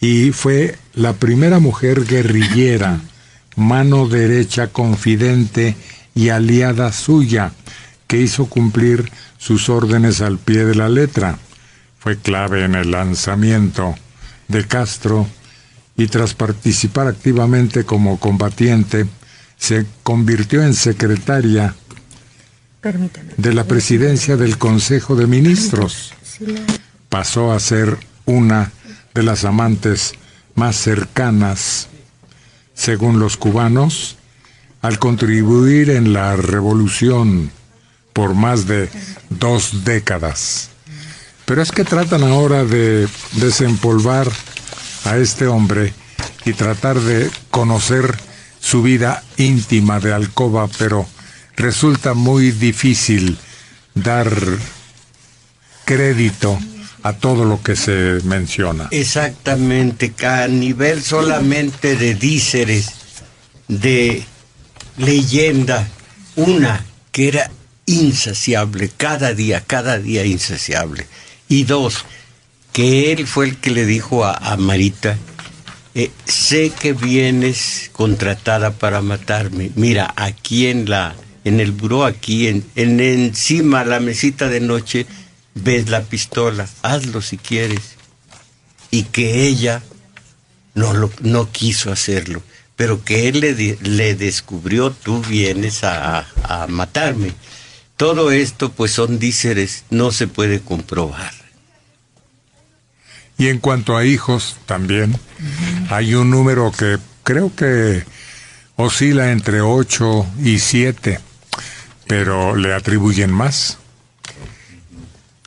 y 0.00 0.32
fue 0.32 0.78
la 0.94 1.14
primera 1.14 1.58
mujer 1.58 2.04
guerrillera, 2.04 3.00
mano 3.56 4.06
derecha, 4.06 4.68
confidente 4.68 5.76
y 6.14 6.28
aliada 6.28 6.92
suya, 6.92 7.52
que 8.06 8.18
hizo 8.18 8.46
cumplir 8.46 9.10
sus 9.38 9.68
órdenes 9.68 10.20
al 10.20 10.38
pie 10.38 10.64
de 10.64 10.74
la 10.74 10.88
letra. 10.88 11.38
Fue 11.98 12.16
clave 12.16 12.64
en 12.64 12.74
el 12.74 12.90
lanzamiento 12.90 13.94
de 14.48 14.66
Castro 14.66 15.26
y 15.96 16.06
tras 16.08 16.34
participar 16.34 17.08
activamente 17.08 17.84
como 17.84 18.20
combatiente, 18.20 19.06
se 19.56 19.86
convirtió 20.02 20.62
en 20.62 20.74
secretaria 20.74 21.74
de 23.36 23.54
la 23.54 23.64
presidencia 23.64 24.36
del 24.36 24.58
Consejo 24.58 25.16
de 25.16 25.26
Ministros. 25.26 26.12
Pasó 27.08 27.52
a 27.52 27.60
ser 27.60 27.98
una 28.26 28.70
de 29.14 29.22
las 29.22 29.44
amantes 29.44 30.12
más 30.54 30.76
cercanas, 30.76 31.88
según 32.74 33.18
los 33.18 33.36
cubanos, 33.38 34.18
al 34.82 34.98
contribuir 34.98 35.90
en 35.90 36.12
la 36.12 36.36
revolución 36.36 37.50
por 38.16 38.32
más 38.32 38.66
de 38.66 38.88
dos 39.28 39.84
décadas. 39.84 40.70
Pero 41.44 41.60
es 41.60 41.70
que 41.70 41.84
tratan 41.84 42.22
ahora 42.22 42.64
de 42.64 43.06
desempolvar 43.32 44.26
a 45.04 45.18
este 45.18 45.46
hombre 45.46 45.92
y 46.46 46.54
tratar 46.54 46.98
de 46.98 47.30
conocer 47.50 48.16
su 48.58 48.82
vida 48.82 49.22
íntima 49.36 50.00
de 50.00 50.14
alcoba, 50.14 50.66
pero 50.78 51.06
resulta 51.56 52.14
muy 52.14 52.52
difícil 52.52 53.36
dar 53.94 54.32
crédito 55.84 56.58
a 57.02 57.12
todo 57.12 57.44
lo 57.44 57.62
que 57.62 57.76
se 57.76 58.20
menciona. 58.24 58.88
Exactamente, 58.92 60.14
a 60.26 60.48
nivel 60.48 61.02
solamente 61.02 61.96
de 61.96 62.14
díceres, 62.14 62.92
de 63.68 64.24
leyenda, 64.96 65.86
una 66.34 66.82
que 67.12 67.28
era 67.28 67.50
insaciable, 67.86 68.90
cada 68.96 69.32
día, 69.34 69.62
cada 69.64 69.98
día 69.98 70.24
insaciable. 70.24 71.06
Y 71.48 71.64
dos, 71.64 72.04
que 72.72 73.12
él 73.12 73.26
fue 73.26 73.46
el 73.46 73.56
que 73.56 73.70
le 73.70 73.86
dijo 73.86 74.24
a, 74.24 74.56
Marita, 74.56 75.16
eh, 75.94 76.10
sé 76.26 76.70
que 76.70 76.92
vienes 76.92 77.90
contratada 77.92 78.72
para 78.72 79.00
matarme. 79.00 79.70
Mira, 79.76 80.12
aquí 80.16 80.66
en 80.66 80.90
la, 80.90 81.14
en 81.44 81.60
el 81.60 81.72
buró, 81.72 82.04
aquí 82.04 82.48
en, 82.48 82.64
en 82.74 83.00
encima 83.00 83.84
la 83.84 84.00
mesita 84.00 84.48
de 84.48 84.60
noche, 84.60 85.06
ves 85.54 85.88
la 85.88 86.02
pistola, 86.02 86.68
hazlo 86.82 87.22
si 87.22 87.38
quieres. 87.38 87.96
Y 88.90 89.04
que 89.04 89.46
ella 89.46 89.82
no, 90.76 90.92
lo, 90.92 91.10
no 91.22 91.50
quiso 91.50 91.90
hacerlo, 91.90 92.42
pero 92.76 93.02
que 93.02 93.28
él 93.28 93.40
le, 93.40 93.78
le 93.80 94.14
descubrió, 94.14 94.92
tú 94.92 95.22
vienes 95.22 95.82
a, 95.82 96.26
a, 96.44 96.66
matarme. 96.68 97.32
Todo 97.96 98.30
esto 98.30 98.72
pues 98.72 98.92
son 98.92 99.18
díceres, 99.18 99.84
no 99.90 100.12
se 100.12 100.26
puede 100.26 100.60
comprobar. 100.60 101.32
Y 103.38 103.48
en 103.48 103.58
cuanto 103.58 103.96
a 103.96 104.04
hijos, 104.04 104.56
también 104.66 105.18
hay 105.90 106.14
un 106.14 106.30
número 106.30 106.72
que 106.72 106.98
creo 107.22 107.54
que 107.54 108.04
oscila 108.76 109.32
entre 109.32 109.60
8 109.60 110.26
y 110.42 110.58
7, 110.58 111.20
pero 112.06 112.54
le 112.56 112.74
atribuyen 112.74 113.30
más. 113.30 113.78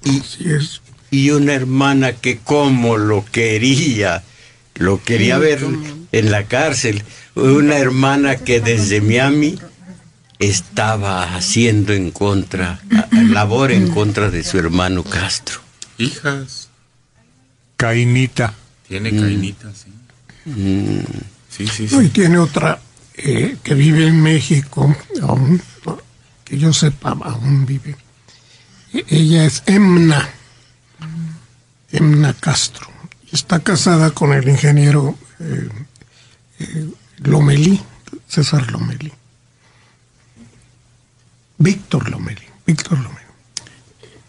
Y, 0.04 0.22
y 1.12 1.32
una 1.32 1.54
hermana 1.54 2.14
que 2.14 2.38
como 2.38 2.98
lo 2.98 3.26
quería, 3.26 4.24
lo 4.76 5.04
quería 5.04 5.38
ver 5.38 5.60
en 6.12 6.32
la 6.32 6.46
cárcel. 6.46 7.04
Una 7.36 7.78
hermana 7.78 8.38
que 8.38 8.60
desde 8.60 9.02
Miami 9.02 9.60
estaba 10.40 11.36
haciendo 11.36 11.94
en 11.94 12.12
contra, 12.12 12.82
labor 13.12 13.72
en 13.72 13.90
contra 13.92 14.32
de 14.32 14.44
su 14.44 14.58
hermano 14.58 15.04
Castro. 15.04 15.60
Hijas. 15.98 16.70
Cainita. 17.78 18.54
Tiene 18.88 19.12
Cainita, 19.12 19.72
sí. 19.74 19.92
Mm. 20.50 21.02
Sí, 21.50 21.68
sí, 21.68 21.88
sí. 21.88 21.96
y 22.02 22.10
tiene 22.10 22.38
otra 22.38 22.80
eh, 23.16 23.58
que 23.62 23.74
vive 23.74 24.08
en 24.08 24.22
México, 24.22 24.96
aún, 25.22 25.62
que 26.46 26.58
yo 26.58 26.72
sepa, 26.72 27.10
aún 27.10 27.66
vive 27.66 27.96
ella 28.92 29.46
es 29.46 29.64
Emna, 29.66 30.30
Emna 31.92 32.34
Castro. 32.34 32.88
Está 33.32 33.60
casada 33.60 34.12
con 34.12 34.34
el 34.34 34.48
ingeniero 34.48 35.16
eh, 35.40 35.70
eh, 36.60 36.90
Lomelí, 37.20 37.80
César 38.28 38.72
Lomelí. 38.72 39.12
Víctor 41.60 42.10
Lomelí, 42.10 42.42
Víctor 42.66 42.98
Lomelí. 42.98 43.26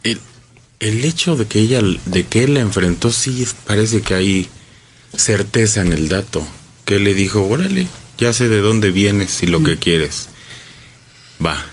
El, 0.02 0.20
el 0.80 1.04
hecho 1.04 1.36
de 1.36 1.46
que 1.46 1.60
ella, 1.60 1.80
de 2.04 2.26
que 2.26 2.44
él 2.44 2.54
la 2.54 2.60
enfrentó, 2.60 3.10
sí 3.10 3.46
parece 3.66 4.02
que 4.02 4.14
hay 4.14 4.48
certeza 5.16 5.80
en 5.80 5.92
el 5.92 6.08
dato. 6.08 6.46
Que 6.84 6.96
él 6.96 7.04
le 7.04 7.14
dijo, 7.14 7.46
órale, 7.46 7.86
ya 8.18 8.34
sé 8.34 8.48
de 8.48 8.60
dónde 8.60 8.90
vienes 8.90 9.42
y 9.42 9.46
lo 9.46 9.62
que 9.62 9.78
quieres. 9.78 10.28
Va. 11.44 11.64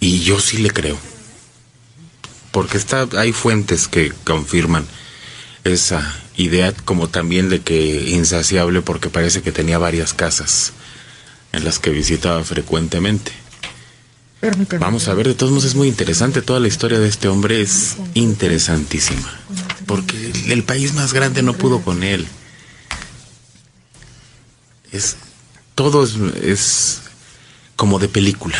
Y 0.00 0.20
yo 0.20 0.38
sí 0.40 0.58
le 0.58 0.70
creo 0.70 0.98
porque 2.56 2.78
está, 2.78 3.06
hay 3.18 3.34
fuentes 3.34 3.86
que 3.86 4.14
confirman 4.24 4.86
esa 5.64 6.18
idea, 6.38 6.72
como 6.72 7.10
también 7.10 7.50
de 7.50 7.60
que 7.60 8.08
insaciable 8.08 8.80
porque 8.80 9.10
parece 9.10 9.42
que 9.42 9.52
tenía 9.52 9.76
varias 9.76 10.14
casas 10.14 10.72
en 11.52 11.66
las 11.66 11.78
que 11.78 11.90
visitaba 11.90 12.42
frecuentemente. 12.44 13.30
Vamos 14.78 15.08
a 15.08 15.14
ver, 15.14 15.28
de 15.28 15.34
todos 15.34 15.50
modos 15.50 15.64
es 15.64 15.74
muy 15.74 15.88
interesante, 15.88 16.42
toda 16.42 16.60
la 16.60 16.68
historia 16.68 16.98
de 16.98 17.08
este 17.08 17.28
hombre 17.28 17.60
es 17.62 17.96
interesantísima, 18.14 19.40
porque 19.86 20.32
el 20.48 20.62
país 20.62 20.92
más 20.94 21.12
grande 21.14 21.42
no 21.42 21.54
pudo 21.54 21.80
con 21.80 22.02
él. 22.04 22.26
Es, 24.92 25.16
todo 25.74 26.04
es, 26.04 26.16
es 26.42 27.00
como 27.76 27.98
de 27.98 28.08
película. 28.08 28.56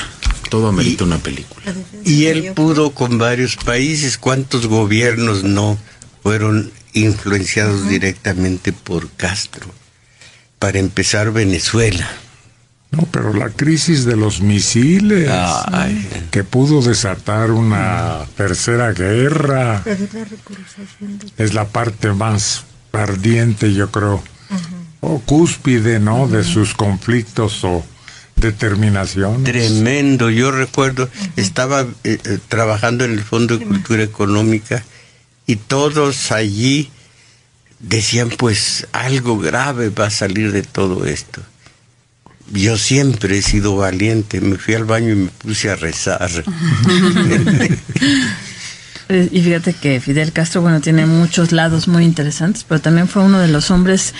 Todo 0.50 0.68
amerita 0.68 1.04
una 1.04 1.18
película. 1.18 1.74
Y 2.04 2.26
él 2.26 2.52
pudo 2.54 2.92
con 2.92 3.18
varios 3.18 3.56
países. 3.56 4.16
¿Cuántos 4.16 4.66
gobiernos 4.66 5.42
no 5.42 5.76
fueron 6.22 6.72
influenciados 6.92 7.88
directamente 7.88 8.72
por 8.72 9.10
Castro? 9.10 9.66
Para 10.60 10.78
empezar, 10.78 11.32
Venezuela. 11.32 12.08
No, 12.90 13.06
pero 13.10 13.34
la 13.34 13.50
crisis 13.50 14.04
de 14.04 14.16
los 14.16 14.40
misiles, 14.40 15.30
que 16.30 16.44
pudo 16.44 16.80
desatar 16.82 17.50
una 17.50 18.24
tercera 18.36 18.92
guerra, 18.92 19.82
es 21.36 21.52
la 21.52 21.66
parte 21.66 22.12
más 22.12 22.64
ardiente, 22.92 23.74
yo 23.74 23.90
creo, 23.90 24.22
o 25.00 25.18
cúspide, 25.20 26.00
¿no? 26.00 26.28
De 26.28 26.44
sus 26.44 26.74
conflictos 26.74 27.64
o 27.64 27.84
determinación. 28.36 29.44
Tremendo. 29.44 30.30
Yo 30.30 30.50
recuerdo, 30.50 31.08
estaba 31.36 31.82
eh, 31.82 32.18
eh, 32.24 32.38
trabajando 32.48 33.04
en 33.04 33.12
el 33.12 33.22
Fondo 33.22 33.58
de 33.58 33.66
Cultura 33.66 34.02
Económica 34.02 34.84
y 35.46 35.56
todos 35.56 36.32
allí 36.32 36.90
decían, 37.78 38.30
pues 38.36 38.86
algo 38.92 39.38
grave 39.38 39.90
va 39.90 40.06
a 40.06 40.10
salir 40.10 40.52
de 40.52 40.62
todo 40.62 41.04
esto. 41.06 41.42
Yo 42.52 42.76
siempre 42.76 43.38
he 43.38 43.42
sido 43.42 43.76
valiente. 43.76 44.40
Me 44.40 44.56
fui 44.56 44.74
al 44.74 44.84
baño 44.84 45.12
y 45.12 45.16
me 45.16 45.28
puse 45.28 45.70
a 45.70 45.76
rezar. 45.76 46.30
Y 49.08 49.40
fíjate 49.40 49.72
que 49.72 50.00
Fidel 50.00 50.32
Castro, 50.32 50.62
bueno, 50.62 50.80
tiene 50.80 51.06
muchos 51.06 51.52
lados 51.52 51.86
muy 51.86 52.04
interesantes, 52.04 52.64
pero 52.64 52.80
también 52.80 53.06
fue 53.06 53.22
uno 53.22 53.38
de 53.38 53.46
los 53.46 53.70
hombres 53.70 54.14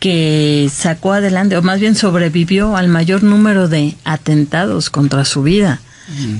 que 0.00 0.70
sacó 0.70 1.14
adelante, 1.14 1.56
o 1.56 1.62
más 1.62 1.80
bien 1.80 1.94
sobrevivió 1.94 2.76
al 2.76 2.88
mayor 2.88 3.22
número 3.22 3.68
de 3.68 3.96
atentados 4.04 4.90
contra 4.90 5.24
su 5.24 5.42
vida. 5.42 5.80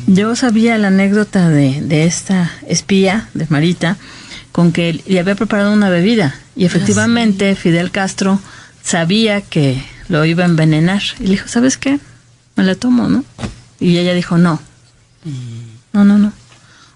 Yo 0.07 0.37
sabía 0.37 0.77
la 0.77 0.89
anécdota 0.89 1.49
de, 1.49 1.81
de 1.81 2.05
esta 2.05 2.51
espía, 2.67 3.31
de 3.33 3.47
Marita, 3.49 3.97
con 4.53 4.73
que 4.73 5.03
le 5.07 5.21
había 5.21 5.35
preparado 5.35 5.73
una 5.73 5.89
bebida 5.89 6.35
y 6.57 6.65
efectivamente 6.65 7.55
Fidel 7.55 7.91
Castro 7.91 8.41
sabía 8.83 9.41
que 9.41 9.83
lo 10.09 10.25
iba 10.25 10.45
a 10.45 10.47
envenenar 10.47 11.03
y 11.21 11.25
le 11.25 11.31
dijo, 11.31 11.49
¿sabes 11.49 11.77
qué? 11.77 11.99
Me 12.57 12.65
la 12.65 12.75
tomo, 12.75 13.09
¿no? 13.09 13.25
Y 13.81 13.99
ella 13.99 14.15
dijo, 14.15 14.39
no, 14.39 14.61
no, 15.93 16.05
no, 16.05 16.19
no. 16.19 16.33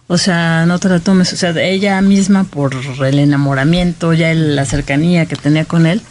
O 0.09 0.18
sea, 0.18 0.66
no 0.66 0.79
te 0.79 0.88
la 0.88 1.01
tomes. 1.01 1.33
O 1.33 1.37
sea, 1.37 1.51
ella 1.62 2.01
misma, 2.03 2.44
por 2.44 2.75
el 2.75 3.18
enamoramiento, 3.18 4.12
ya 4.12 4.31
el- 4.31 4.57
la 4.57 4.64
cercanía 4.66 5.27
que 5.27 5.37
tenía 5.37 5.64
con 5.64 5.87
él, 5.87 6.03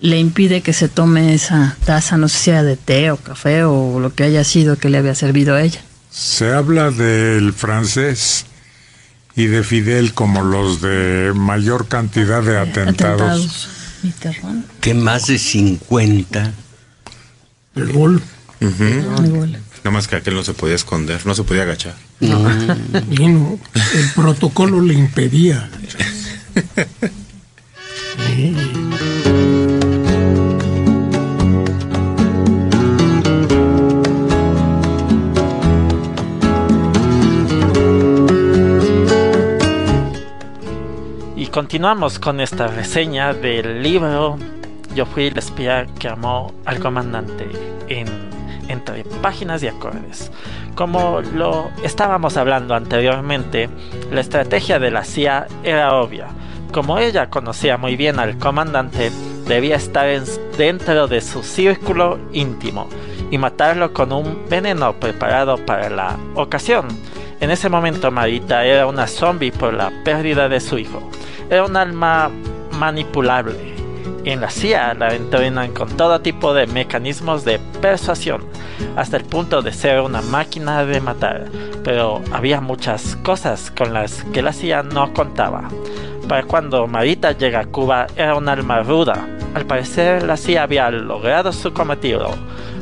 le 0.00 0.18
impide 0.18 0.62
que 0.62 0.72
se 0.72 0.88
tome 0.88 1.34
esa 1.34 1.76
taza, 1.84 2.16
no 2.16 2.28
sé 2.28 2.38
si 2.38 2.50
era 2.50 2.62
de 2.62 2.76
té 2.76 3.10
o 3.10 3.16
café 3.16 3.64
o 3.64 4.00
lo 4.00 4.14
que 4.14 4.24
haya 4.24 4.44
sido 4.44 4.76
que 4.76 4.88
le 4.88 4.98
había 4.98 5.14
servido 5.14 5.54
a 5.54 5.62
ella. 5.62 5.80
Se 6.10 6.52
habla 6.52 6.90
del 6.90 7.52
francés 7.52 8.46
y 9.36 9.46
de 9.46 9.62
Fidel 9.62 10.12
como 10.14 10.42
los 10.42 10.80
de 10.80 11.32
mayor 11.34 11.88
cantidad 11.88 12.42
de 12.42 12.58
atentados. 12.58 13.68
Mitterrand. 14.02 14.64
Que 14.80 14.94
más 14.94 15.26
de 15.26 15.38
50. 15.38 16.52
El 17.74 17.92
gol. 17.92 18.22
Bueno. 18.60 19.58
Nada 19.84 19.90
más 19.90 20.06
que 20.06 20.16
aquel 20.16 20.34
no 20.34 20.44
se 20.44 20.54
podía 20.54 20.76
esconder, 20.76 21.26
no 21.26 21.34
se 21.34 21.42
podía 21.42 21.62
agachar. 21.62 21.96
Y 22.20 22.28
no, 22.28 23.58
el 23.94 24.10
protocolo 24.14 24.80
le 24.80 24.94
impedía. 24.94 25.70
Sí. 28.36 28.54
Continuamos 41.52 42.18
con 42.18 42.40
esta 42.40 42.66
reseña 42.66 43.34
del 43.34 43.82
libro 43.82 44.38
Yo 44.94 45.04
fui 45.06 45.26
el 45.26 45.36
espía 45.38 45.86
que 45.98 46.08
amó 46.08 46.52
al 46.64 46.78
comandante 46.80 47.46
en 47.88 48.06
entre 48.68 49.04
páginas 49.20 49.62
y 49.62 49.68
acordes. 49.68 50.30
Como 50.74 51.20
lo 51.20 51.70
estábamos 51.82 52.38
hablando 52.38 52.74
anteriormente, 52.74 53.68
la 54.10 54.20
estrategia 54.22 54.78
de 54.78 54.90
la 54.90 55.04
CIA 55.04 55.46
era 55.62 55.94
obvia. 55.96 56.28
Como 56.72 56.98
ella 56.98 57.28
conocía 57.28 57.76
muy 57.76 57.96
bien 57.96 58.18
al 58.18 58.38
comandante, 58.38 59.10
debía 59.46 59.76
estar 59.76 60.08
en- 60.08 60.24
dentro 60.56 61.06
de 61.06 61.20
su 61.20 61.42
círculo 61.42 62.18
íntimo 62.32 62.88
y 63.30 63.36
matarlo 63.36 63.92
con 63.92 64.12
un 64.12 64.48
veneno 64.48 64.94
preparado 64.94 65.58
para 65.58 65.90
la 65.90 66.16
ocasión. 66.34 66.86
En 67.40 67.50
ese 67.50 67.68
momento 67.68 68.10
Marita 68.10 68.64
era 68.64 68.86
una 68.86 69.06
zombie 69.06 69.52
por 69.52 69.74
la 69.74 69.90
pérdida 70.04 70.48
de 70.48 70.60
su 70.60 70.78
hijo. 70.78 71.02
Era 71.52 71.66
un 71.66 71.76
alma 71.76 72.30
manipulable. 72.78 73.74
En 74.24 74.40
la 74.40 74.48
CIA 74.48 74.94
la 74.94 75.14
entrenan 75.14 75.74
con 75.74 75.94
todo 75.98 76.22
tipo 76.22 76.54
de 76.54 76.66
mecanismos 76.66 77.44
de 77.44 77.58
persuasión, 77.82 78.42
hasta 78.96 79.18
el 79.18 79.24
punto 79.24 79.60
de 79.60 79.70
ser 79.70 80.00
una 80.00 80.22
máquina 80.22 80.82
de 80.86 81.02
matar. 81.02 81.50
Pero 81.84 82.22
había 82.32 82.62
muchas 82.62 83.16
cosas 83.16 83.70
con 83.70 83.92
las 83.92 84.24
que 84.32 84.40
la 84.40 84.54
CIA 84.54 84.82
no 84.82 85.12
contaba. 85.12 85.68
Para 86.26 86.44
cuando 86.44 86.86
Marita 86.86 87.32
llega 87.32 87.60
a 87.60 87.66
Cuba 87.66 88.06
era 88.16 88.34
un 88.34 88.48
alma 88.48 88.80
ruda. 88.80 89.22
Al 89.52 89.66
parecer 89.66 90.22
la 90.22 90.38
CIA 90.38 90.62
había 90.62 90.90
logrado 90.90 91.52
su 91.52 91.74
cometido. 91.74 92.30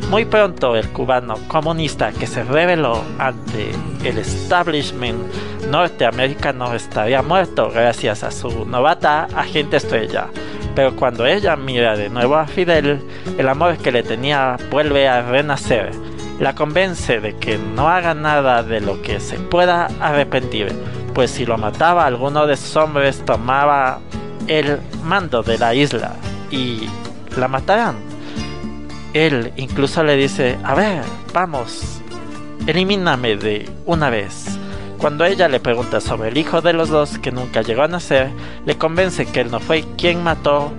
Muy 0.08 0.24
pronto 0.24 0.74
el 0.74 0.88
cubano 0.88 1.36
comunista 1.46 2.10
que 2.12 2.26
se 2.26 2.42
rebeló 2.42 3.04
ante 3.18 3.70
el 4.04 4.18
establishment 4.18 5.18
norteamericano 5.70 6.74
estaría 6.74 7.22
muerto 7.22 7.70
gracias 7.70 8.24
a 8.24 8.30
su 8.30 8.64
novata 8.64 9.28
agente 9.36 9.76
estrella. 9.76 10.28
Pero 10.74 10.96
cuando 10.96 11.26
ella 11.26 11.56
mira 11.56 11.96
de 11.96 12.08
nuevo 12.08 12.36
a 12.36 12.46
Fidel, 12.46 13.00
el 13.38 13.48
amor 13.48 13.76
que 13.78 13.92
le 13.92 14.02
tenía 14.02 14.56
vuelve 14.70 15.08
a 15.08 15.22
renacer. 15.22 15.90
La 16.38 16.54
convence 16.54 17.20
de 17.20 17.36
que 17.36 17.58
no 17.58 17.88
haga 17.88 18.14
nada 18.14 18.62
de 18.62 18.80
lo 18.80 19.02
que 19.02 19.20
se 19.20 19.38
pueda 19.38 19.88
arrepentir, 20.00 20.72
pues 21.14 21.30
si 21.30 21.44
lo 21.44 21.58
mataba 21.58 22.06
alguno 22.06 22.46
de 22.46 22.56
sus 22.56 22.76
hombres 22.76 23.22
tomaba 23.24 24.00
el 24.46 24.80
mando 25.04 25.42
de 25.42 25.58
la 25.58 25.74
isla 25.74 26.16
y 26.50 26.88
la 27.36 27.46
matarán. 27.46 28.09
Él 29.12 29.52
incluso 29.56 30.04
le 30.04 30.16
dice, 30.16 30.56
a 30.62 30.74
ver, 30.74 31.02
vamos, 31.32 32.00
elimíname 32.66 33.36
de 33.36 33.68
una 33.84 34.08
vez. 34.08 34.58
Cuando 34.98 35.24
ella 35.24 35.48
le 35.48 35.58
pregunta 35.58 36.00
sobre 36.00 36.28
el 36.28 36.36
hijo 36.36 36.60
de 36.60 36.74
los 36.74 36.90
dos 36.90 37.18
que 37.18 37.32
nunca 37.32 37.62
llegó 37.62 37.82
a 37.82 37.88
nacer, 37.88 38.30
le 38.66 38.76
convence 38.76 39.26
que 39.26 39.40
él 39.40 39.50
no 39.50 39.58
fue 39.58 39.84
quien 39.96 40.22
mató, 40.22 40.70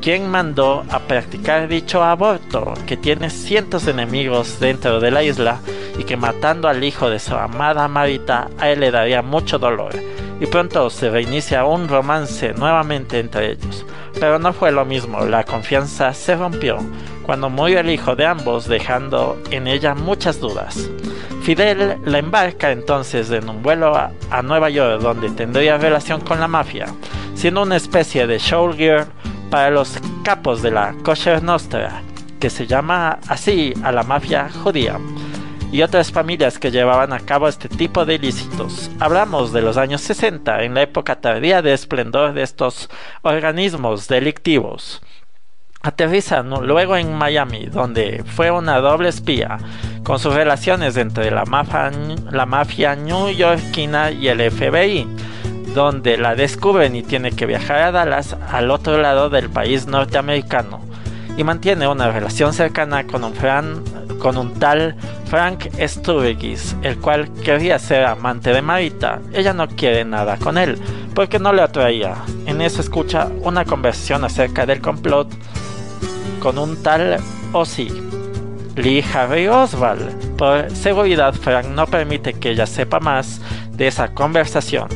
quien 0.00 0.30
mandó 0.30 0.84
a 0.88 1.00
practicar 1.00 1.68
dicho 1.68 2.02
aborto, 2.02 2.72
que 2.86 2.96
tiene 2.96 3.28
cientos 3.28 3.84
de 3.84 3.90
enemigos 3.90 4.58
dentro 4.60 5.00
de 5.00 5.10
la 5.10 5.22
isla 5.22 5.60
y 5.98 6.04
que 6.04 6.16
matando 6.16 6.68
al 6.68 6.82
hijo 6.82 7.10
de 7.10 7.18
su 7.18 7.34
amada 7.34 7.88
Marita 7.88 8.48
a 8.58 8.70
él 8.70 8.80
le 8.80 8.90
daría 8.90 9.20
mucho 9.20 9.58
dolor. 9.58 9.94
Y 10.40 10.46
pronto 10.46 10.88
se 10.88 11.10
reinicia 11.10 11.66
un 11.66 11.88
romance 11.88 12.54
nuevamente 12.54 13.18
entre 13.18 13.52
ellos. 13.52 13.84
Pero 14.18 14.38
no 14.38 14.54
fue 14.54 14.72
lo 14.72 14.86
mismo, 14.86 15.26
la 15.26 15.44
confianza 15.44 16.14
se 16.14 16.36
rompió 16.36 16.78
cuando 17.30 17.48
murió 17.48 17.78
el 17.78 17.90
hijo 17.90 18.16
de 18.16 18.26
ambos 18.26 18.66
dejando 18.66 19.40
en 19.52 19.68
ella 19.68 19.94
muchas 19.94 20.40
dudas. 20.40 20.90
Fidel 21.42 21.96
la 22.04 22.18
embarca 22.18 22.72
entonces 22.72 23.30
en 23.30 23.48
un 23.48 23.62
vuelo 23.62 23.94
a, 23.94 24.10
a 24.32 24.42
Nueva 24.42 24.68
York 24.68 25.00
donde 25.00 25.30
tendría 25.30 25.78
relación 25.78 26.22
con 26.22 26.40
la 26.40 26.48
mafia, 26.48 26.86
siendo 27.36 27.62
una 27.62 27.76
especie 27.76 28.26
de 28.26 28.38
showgirl 28.38 29.06
para 29.48 29.70
los 29.70 29.96
capos 30.24 30.60
de 30.60 30.72
la 30.72 30.92
Kosher 31.04 31.40
Nostra, 31.40 32.02
que 32.40 32.50
se 32.50 32.66
llama 32.66 33.20
así 33.28 33.74
a 33.84 33.92
la 33.92 34.02
mafia 34.02 34.48
judía, 34.64 34.98
y 35.70 35.82
otras 35.82 36.10
familias 36.10 36.58
que 36.58 36.72
llevaban 36.72 37.12
a 37.12 37.20
cabo 37.20 37.46
este 37.46 37.68
tipo 37.68 38.04
de 38.06 38.16
ilícitos. 38.16 38.90
Hablamos 38.98 39.52
de 39.52 39.62
los 39.62 39.76
años 39.76 40.00
60, 40.00 40.64
en 40.64 40.74
la 40.74 40.82
época 40.82 41.20
tardía 41.20 41.62
de 41.62 41.74
esplendor 41.74 42.32
de 42.32 42.42
estos 42.42 42.90
organismos 43.22 44.08
delictivos. 44.08 45.00
Aterriza 45.82 46.42
¿no? 46.42 46.60
luego 46.60 46.94
en 46.96 47.14
Miami, 47.14 47.64
donde 47.64 48.22
fue 48.26 48.50
una 48.50 48.80
doble 48.80 49.08
espía, 49.08 49.56
con 50.02 50.18
sus 50.18 50.34
relaciones 50.34 50.98
entre 50.98 51.30
la 51.30 51.46
mafia, 51.46 51.90
la 52.30 52.44
mafia 52.44 52.94
newyorkina 52.96 54.10
y 54.10 54.28
el 54.28 54.50
FBI, 54.50 55.06
donde 55.74 56.18
la 56.18 56.34
descubren 56.34 56.96
y 56.96 57.02
tiene 57.02 57.32
que 57.32 57.46
viajar 57.46 57.78
a 57.78 57.92
Dallas, 57.92 58.36
al 58.50 58.70
otro 58.70 58.98
lado 58.98 59.30
del 59.30 59.48
país 59.48 59.86
norteamericano, 59.86 60.82
y 61.38 61.44
mantiene 61.44 61.88
una 61.88 62.10
relación 62.10 62.52
cercana 62.52 63.06
con 63.06 63.24
un, 63.24 63.32
Fran, 63.32 63.82
con 64.18 64.36
un 64.36 64.52
tal 64.58 64.96
Frank 65.24 65.70
Sturgis, 65.80 66.76
el 66.82 66.98
cual 66.98 67.32
quería 67.42 67.78
ser 67.78 68.04
amante 68.04 68.52
de 68.52 68.60
Marita. 68.60 69.20
Ella 69.32 69.54
no 69.54 69.66
quiere 69.66 70.04
nada 70.04 70.36
con 70.36 70.58
él, 70.58 70.78
porque 71.14 71.38
no 71.38 71.54
le 71.54 71.62
atraía. 71.62 72.16
En 72.44 72.60
eso 72.60 72.82
escucha 72.82 73.28
una 73.40 73.64
conversación 73.64 74.24
acerca 74.24 74.66
del 74.66 74.82
complot 74.82 75.32
con 76.40 76.58
un 76.58 76.82
tal 76.82 77.18
Ozzy. 77.52 77.88
Lee 78.76 79.04
Harvey 79.14 79.46
Oswald. 79.46 80.36
Por 80.36 80.70
seguridad, 80.74 81.34
Frank 81.34 81.66
no 81.66 81.86
permite 81.86 82.32
que 82.34 82.50
ella 82.50 82.66
sepa 82.66 82.98
más 82.98 83.40
de 83.72 83.86
esa 83.86 84.14
conversación. 84.14 84.88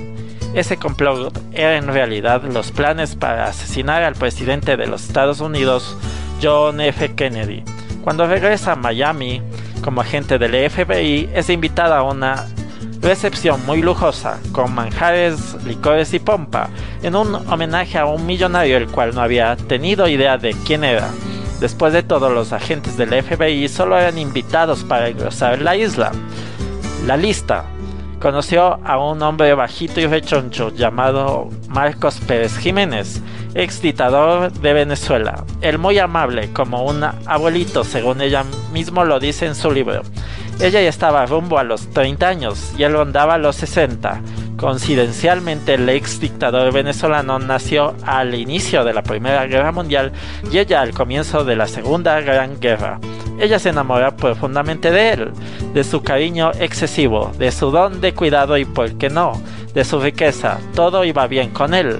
Ese 0.54 0.76
complot 0.76 1.38
era 1.52 1.76
en 1.76 1.88
realidad 1.88 2.42
los 2.44 2.70
planes 2.70 3.14
para 3.16 3.46
asesinar 3.46 4.02
al 4.02 4.14
presidente 4.14 4.76
de 4.76 4.86
los 4.86 5.04
Estados 5.06 5.40
Unidos, 5.40 5.96
John 6.42 6.80
F. 6.80 7.14
Kennedy. 7.14 7.62
Cuando 8.02 8.26
regresa 8.26 8.72
a 8.72 8.76
Miami 8.76 9.42
como 9.82 10.00
agente 10.00 10.38
del 10.38 10.70
FBI, 10.70 11.28
es 11.34 11.50
invitada 11.50 11.98
a 11.98 12.02
una 12.04 12.46
recepción 13.02 13.64
muy 13.66 13.82
lujosa, 13.82 14.38
con 14.52 14.74
manjares, 14.74 15.56
licores 15.64 16.14
y 16.14 16.20
pompa, 16.20 16.70
en 17.02 17.16
un 17.16 17.34
homenaje 17.34 17.98
a 17.98 18.06
un 18.06 18.24
millonario 18.24 18.78
el 18.78 18.86
cual 18.86 19.14
no 19.14 19.20
había 19.20 19.56
tenido 19.56 20.08
idea 20.08 20.38
de 20.38 20.54
quién 20.64 20.84
era. 20.84 21.10
Después 21.60 21.92
de 21.92 22.02
todo, 22.02 22.30
los 22.30 22.52
agentes 22.52 22.96
del 22.96 23.22
FBI 23.22 23.68
solo 23.68 23.98
eran 23.98 24.18
invitados 24.18 24.84
para 24.84 25.08
engrosar 25.08 25.60
la 25.60 25.76
isla. 25.76 26.12
La 27.06 27.16
lista 27.16 27.64
conoció 28.20 28.80
a 28.84 28.98
un 28.98 29.22
hombre 29.22 29.52
bajito 29.54 30.00
y 30.00 30.06
rechoncho 30.06 30.70
llamado 30.70 31.50
Marcos 31.68 32.20
Pérez 32.26 32.56
Jiménez, 32.56 33.20
ex 33.54 33.82
dictador 33.82 34.50
de 34.50 34.72
Venezuela. 34.72 35.44
El 35.60 35.78
muy 35.78 35.98
amable, 35.98 36.50
como 36.52 36.84
un 36.84 37.04
abuelito, 37.04 37.84
según 37.84 38.20
ella 38.20 38.44
mismo 38.72 39.04
lo 39.04 39.20
dice 39.20 39.46
en 39.46 39.54
su 39.54 39.70
libro. 39.70 40.02
Ella 40.60 40.80
ya 40.80 40.88
estaba 40.88 41.26
rumbo 41.26 41.58
a 41.58 41.64
los 41.64 41.88
30 41.90 42.26
años 42.26 42.72
y 42.78 42.84
él 42.84 42.92
rondaba 42.92 43.38
los 43.38 43.56
60. 43.56 44.20
Coincidencialmente, 44.56 45.74
el 45.74 45.88
ex 45.88 46.20
dictador 46.20 46.72
venezolano 46.72 47.38
nació 47.38 47.94
al 48.04 48.34
inicio 48.34 48.84
de 48.84 48.94
la 48.94 49.02
Primera 49.02 49.46
Guerra 49.46 49.72
Mundial 49.72 50.12
y 50.50 50.58
ella 50.58 50.80
al 50.80 50.92
comienzo 50.94 51.44
de 51.44 51.56
la 51.56 51.66
Segunda 51.66 52.20
Gran 52.20 52.60
Guerra. 52.60 53.00
Ella 53.40 53.58
se 53.58 53.70
enamoró 53.70 54.16
profundamente 54.16 54.92
de 54.92 55.12
él, 55.12 55.32
de 55.74 55.82
su 55.82 56.02
cariño 56.02 56.52
excesivo, 56.60 57.32
de 57.36 57.50
su 57.50 57.72
don 57.72 58.00
de 58.00 58.14
cuidado 58.14 58.56
y, 58.56 58.64
por 58.64 58.92
qué 58.92 59.10
no, 59.10 59.32
de 59.74 59.84
su 59.84 59.98
riqueza. 59.98 60.58
Todo 60.74 61.04
iba 61.04 61.26
bien 61.26 61.50
con 61.50 61.74
él, 61.74 61.98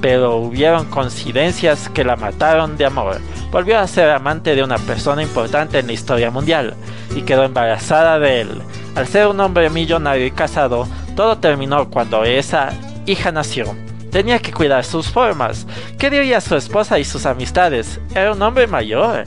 pero 0.00 0.36
hubieron 0.38 0.86
coincidencias 0.86 1.88
que 1.88 2.04
la 2.04 2.16
mataron 2.16 2.76
de 2.76 2.86
amor. 2.86 3.20
Volvió 3.52 3.78
a 3.78 3.86
ser 3.86 4.10
amante 4.10 4.56
de 4.56 4.64
una 4.64 4.78
persona 4.78 5.22
importante 5.22 5.78
en 5.78 5.86
la 5.86 5.92
historia 5.92 6.32
mundial 6.32 6.74
y 7.14 7.22
quedó 7.22 7.44
embarazada 7.44 8.18
de 8.18 8.40
él. 8.40 8.62
Al 8.96 9.06
ser 9.06 9.28
un 9.28 9.38
hombre 9.40 9.70
millonario 9.70 10.26
y 10.26 10.32
casado, 10.32 10.88
todo 11.14 11.38
terminó 11.38 11.88
cuando 11.90 12.24
esa 12.24 12.72
hija 13.06 13.32
nació. 13.32 13.74
Tenía 14.10 14.38
que 14.38 14.52
cuidar 14.52 14.84
sus 14.84 15.08
formas. 15.08 15.66
¿Qué 15.98 16.10
diría 16.10 16.40
su 16.40 16.54
esposa 16.56 16.98
y 16.98 17.04
sus 17.04 17.24
amistades? 17.24 17.98
Era 18.14 18.32
un 18.32 18.42
hombre 18.42 18.66
mayor. 18.66 19.24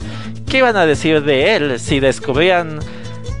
¿Qué 0.48 0.58
iban 0.58 0.76
a 0.76 0.86
decir 0.86 1.24
de 1.24 1.56
él 1.56 1.80
si 1.80 1.98
descubrían 1.98 2.78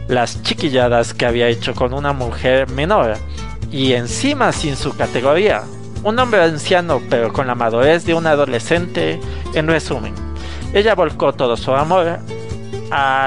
las 0.08 0.42
chiquilladas 0.42 1.14
que 1.14 1.26
había 1.26 1.48
hecho 1.48 1.74
con 1.74 1.94
una 1.94 2.12
mujer 2.12 2.68
menor? 2.70 3.16
Y 3.70 3.92
encima 3.92 4.50
sin 4.52 4.76
su 4.76 4.96
categoría. 4.96 5.62
Un 6.02 6.18
hombre 6.18 6.42
anciano 6.42 7.00
pero 7.08 7.32
con 7.32 7.46
la 7.46 7.54
madurez 7.54 8.04
de 8.04 8.14
un 8.14 8.26
adolescente, 8.26 9.20
en 9.54 9.68
resumen. 9.68 10.14
Ella 10.72 10.94
volcó 10.94 11.32
todo 11.32 11.56
su 11.56 11.72
amor 11.72 12.18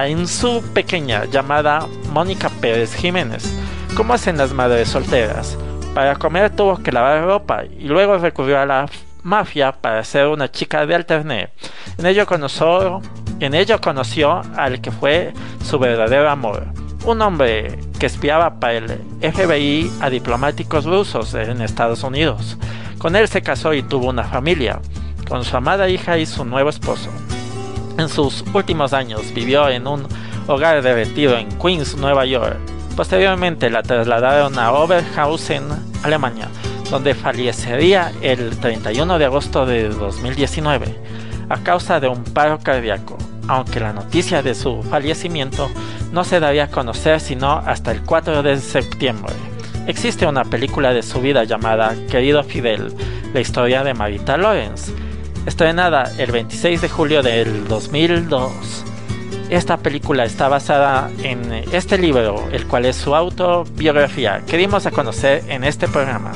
en 0.05 0.27
su 0.27 0.62
pequeña 0.73 1.25
llamada 1.25 1.88
Mónica 2.13 2.49
Pérez 2.62 2.93
Jiménez, 2.95 3.53
como 3.95 4.13
hacen 4.13 4.38
las 4.38 4.54
madres 4.54 4.89
solteras. 4.89 5.58
Para 5.93 6.15
comer 6.15 6.56
tuvo 6.56 6.78
que 6.78 6.91
lavar 6.91 7.23
ropa 7.23 7.63
y 7.65 7.88
luego 7.88 8.17
recurrió 8.17 8.60
a 8.60 8.65
la 8.65 8.86
mafia 9.23 9.71
para 9.71 10.04
ser 10.04 10.28
una 10.28 10.49
chica 10.52 10.86
de 10.86 10.95
alterné. 10.95 11.49
En 11.97 12.06
ello 12.06 12.25
conoció, 12.25 13.02
en 13.39 13.54
ello 13.54 13.80
conoció 13.82 14.41
al 14.56 14.82
que 14.82 14.91
fue 14.91 15.34
su 15.63 15.80
verdadero 15.80 16.30
amor, 16.30 16.67
un 17.06 17.21
hombre 17.21 17.80
que 17.99 18.06
espiaba 18.06 18.60
para 18.60 18.73
el 18.73 19.02
FBI 19.21 19.91
a 20.02 20.10
diplomáticos 20.10 20.86
rusos 20.86 21.34
en 21.34 21.62
Estados 21.62 22.04
Unidos. 22.04 22.58
Con 22.97 23.15
él 23.15 23.28
se 23.28 23.41
casó 23.41 23.73
y 23.73 23.84
tuvo 23.84 24.10
una 24.10 24.23
familia, 24.23 24.80
con 25.28 25.43
su 25.43 25.56
amada 25.56 25.89
hija 25.89 26.17
y 26.17 26.25
su 26.25 26.45
nuevo 26.45 26.69
esposo. 26.69 27.10
En 27.97 28.10
sus 28.10 28.43
últimos 28.54 28.93
años 28.93 29.34
vivió 29.34 29.67
en 29.69 29.88
un 29.88 30.08
hogar 30.47 30.82
de 30.82 30.93
retiro 30.93 31.38
en 31.38 31.49
Queens, 31.60 31.97
Nueva 31.97 32.25
York. 32.25 32.58
Posteriormente 32.99 33.69
la 33.69 33.81
trasladaron 33.81 34.59
a 34.59 34.73
Oberhausen, 34.73 35.63
Alemania, 36.03 36.49
donde 36.91 37.15
fallecería 37.15 38.12
el 38.21 38.57
31 38.57 39.17
de 39.17 39.23
agosto 39.23 39.65
de 39.65 39.88
2019 39.88 40.99
a 41.47 41.63
causa 41.63 42.01
de 42.01 42.09
un 42.09 42.25
paro 42.25 42.59
cardíaco, 42.59 43.17
aunque 43.47 43.79
la 43.79 43.93
noticia 43.93 44.41
de 44.41 44.53
su 44.53 44.83
fallecimiento 44.83 45.71
no 46.12 46.25
se 46.25 46.41
daría 46.41 46.65
a 46.65 46.71
conocer 46.71 47.21
sino 47.21 47.53
hasta 47.65 47.93
el 47.93 48.01
4 48.01 48.43
de 48.43 48.57
septiembre. 48.57 49.33
Existe 49.88 50.27
una 50.27 50.43
película 50.43 50.91
de 50.93 51.01
su 51.01 51.21
vida 51.21 51.45
llamada 51.45 51.95
Querido 52.12 52.43
Fidel, 52.43 52.93
la 53.33 53.39
historia 53.39 53.81
de 53.85 53.93
Marita 53.93 54.35
Lorenz, 54.35 54.91
estrenada 55.45 56.12
el 56.17 56.33
26 56.33 56.81
de 56.81 56.89
julio 56.89 57.23
del 57.23 57.65
2002. 57.69 58.88
Esta 59.49 59.77
película 59.77 60.25
está 60.25 60.47
basada 60.47 61.09
en 61.23 61.51
este 61.71 61.97
libro, 61.97 62.47
el 62.51 62.67
cual 62.67 62.85
es 62.85 62.95
su 62.95 63.15
autobiografía 63.15 64.43
que 64.45 64.57
dimos 64.57 64.85
a 64.85 64.91
conocer 64.91 65.43
en 65.47 65.63
este 65.63 65.88
programa, 65.88 66.33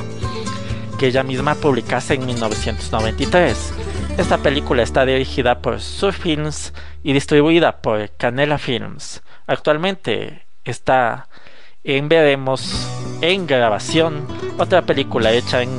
que 0.98 1.06
ella 1.06 1.22
misma 1.22 1.54
publicase 1.54 2.14
en 2.14 2.26
1993. 2.26 3.72
Esta 4.18 4.38
película 4.38 4.82
está 4.82 5.06
dirigida 5.06 5.60
por 5.60 5.80
Surf 5.80 6.18
Films 6.18 6.74
y 7.04 7.12
distribuida 7.12 7.82
por 7.82 8.10
Canela 8.16 8.58
Films. 8.58 9.22
Actualmente 9.46 10.46
está 10.64 11.28
en 11.84 12.08
veremos 12.08 12.88
en 13.20 13.46
grabación 13.46 14.26
otra 14.58 14.82
película 14.82 15.30
hecha 15.30 15.62
en 15.62 15.70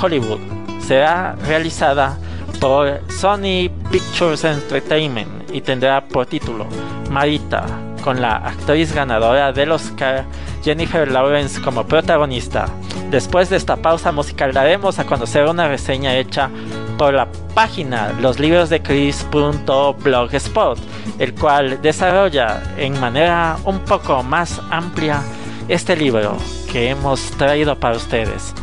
Hollywood. 0.00 0.38
Será 0.80 1.34
realizada 1.46 2.16
por 2.60 3.00
Sony 3.08 3.68
Pictures 3.90 4.44
Entertainment 4.44 5.50
y 5.52 5.60
tendrá 5.60 6.06
por 6.06 6.26
título 6.26 6.68
Marita, 7.10 7.66
con 8.02 8.20
la 8.20 8.36
actriz 8.36 8.94
ganadora 8.94 9.52
del 9.52 9.72
Oscar 9.72 10.24
Jennifer 10.62 11.10
Lawrence 11.10 11.60
como 11.60 11.84
protagonista. 11.86 12.66
Después 13.10 13.50
de 13.50 13.56
esta 13.56 13.76
pausa 13.76 14.12
musical 14.12 14.52
daremos 14.52 14.98
a 14.98 15.06
conocer 15.06 15.46
una 15.46 15.68
reseña 15.68 16.16
hecha 16.16 16.50
por 16.98 17.14
la 17.14 17.28
página 17.54 18.12
loslibrodecris.blogspot, 18.20 20.78
el 21.18 21.34
cual 21.34 21.80
desarrolla 21.82 22.62
en 22.76 23.00
manera 23.00 23.56
un 23.64 23.78
poco 23.80 24.22
más 24.22 24.60
amplia 24.70 25.22
este 25.68 25.96
libro 25.96 26.36
que 26.70 26.90
hemos 26.90 27.20
traído 27.32 27.76
para 27.78 27.96
ustedes, 27.96 28.54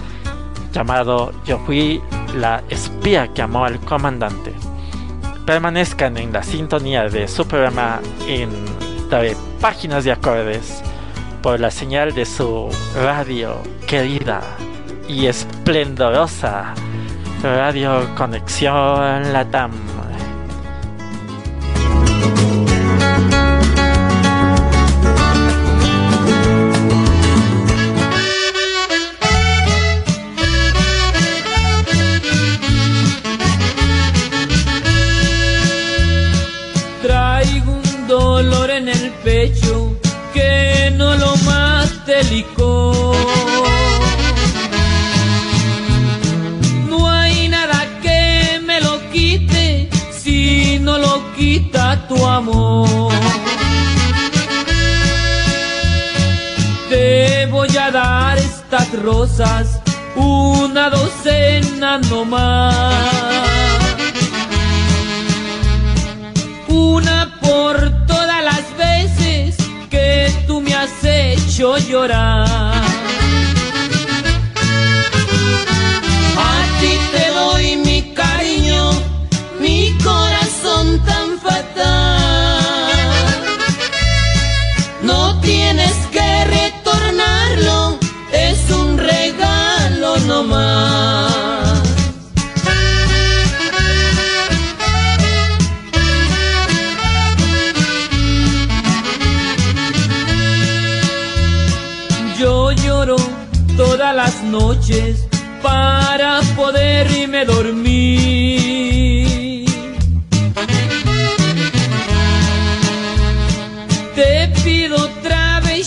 llamado 0.72 1.34
Yo 1.46 1.60
fui 1.60 2.02
la 2.36 2.64
espía 3.04 3.28
que 3.34 3.42
amó 3.42 3.66
al 3.66 3.82
comandante. 3.82 4.54
Permanezcan 5.46 6.16
en 6.16 6.32
la 6.32 6.42
sintonía 6.42 7.10
de 7.10 7.28
su 7.28 7.46
programa 7.46 8.00
en 8.30 8.50
páginas 9.60 10.06
de 10.06 10.14
acordes 10.14 10.82
por 11.42 11.60
la 11.60 11.70
señal 11.70 12.14
de 12.14 12.26
su 12.26 12.70
radio 12.96 13.58
querida 13.88 14.42
y 15.10 15.26
esplendorosa 15.26 16.74
Radio 17.44 18.10
Conexión 18.16 19.34
Latam. 19.34 19.93
Rosas, 59.04 59.82
una 60.16 60.90
docena 60.90 62.00
no 62.10 62.24
más. 62.24 62.74
Una 66.70 67.38
por 67.42 68.06
todas 68.08 68.44
las 68.44 68.78
veces 68.78 69.58
que 69.90 70.32
tú 70.48 70.62
me 70.62 70.74
has 70.74 71.04
hecho 71.04 71.78
llorar. 71.78 72.83
Para 105.62 106.42
poder 106.56 107.10
irme 107.12 107.46
dormir. 107.46 108.54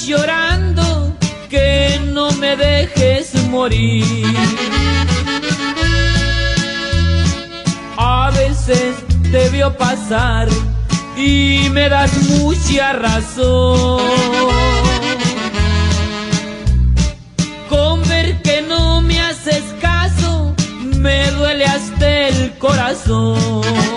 llorando 0.06 1.16
que 1.48 2.00
no 2.12 2.30
me 2.32 2.56
dejes 2.56 3.34
morir. 3.48 4.24
te 9.30 9.48
vio 9.50 9.76
pasar 9.76 10.48
y 11.16 11.68
me 11.70 11.88
das 11.88 12.12
mucha 12.28 12.92
razón. 12.92 14.00
Hasta 22.74 23.95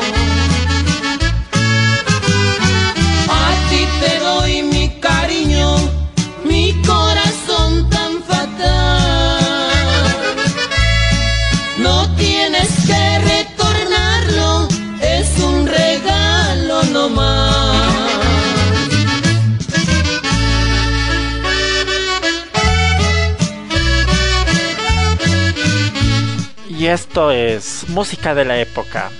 esto 26.93 27.30
es 27.32 27.88
música 27.89 28.34
de 28.34 28.45
la 28.45 28.58
época, 28.58 29.12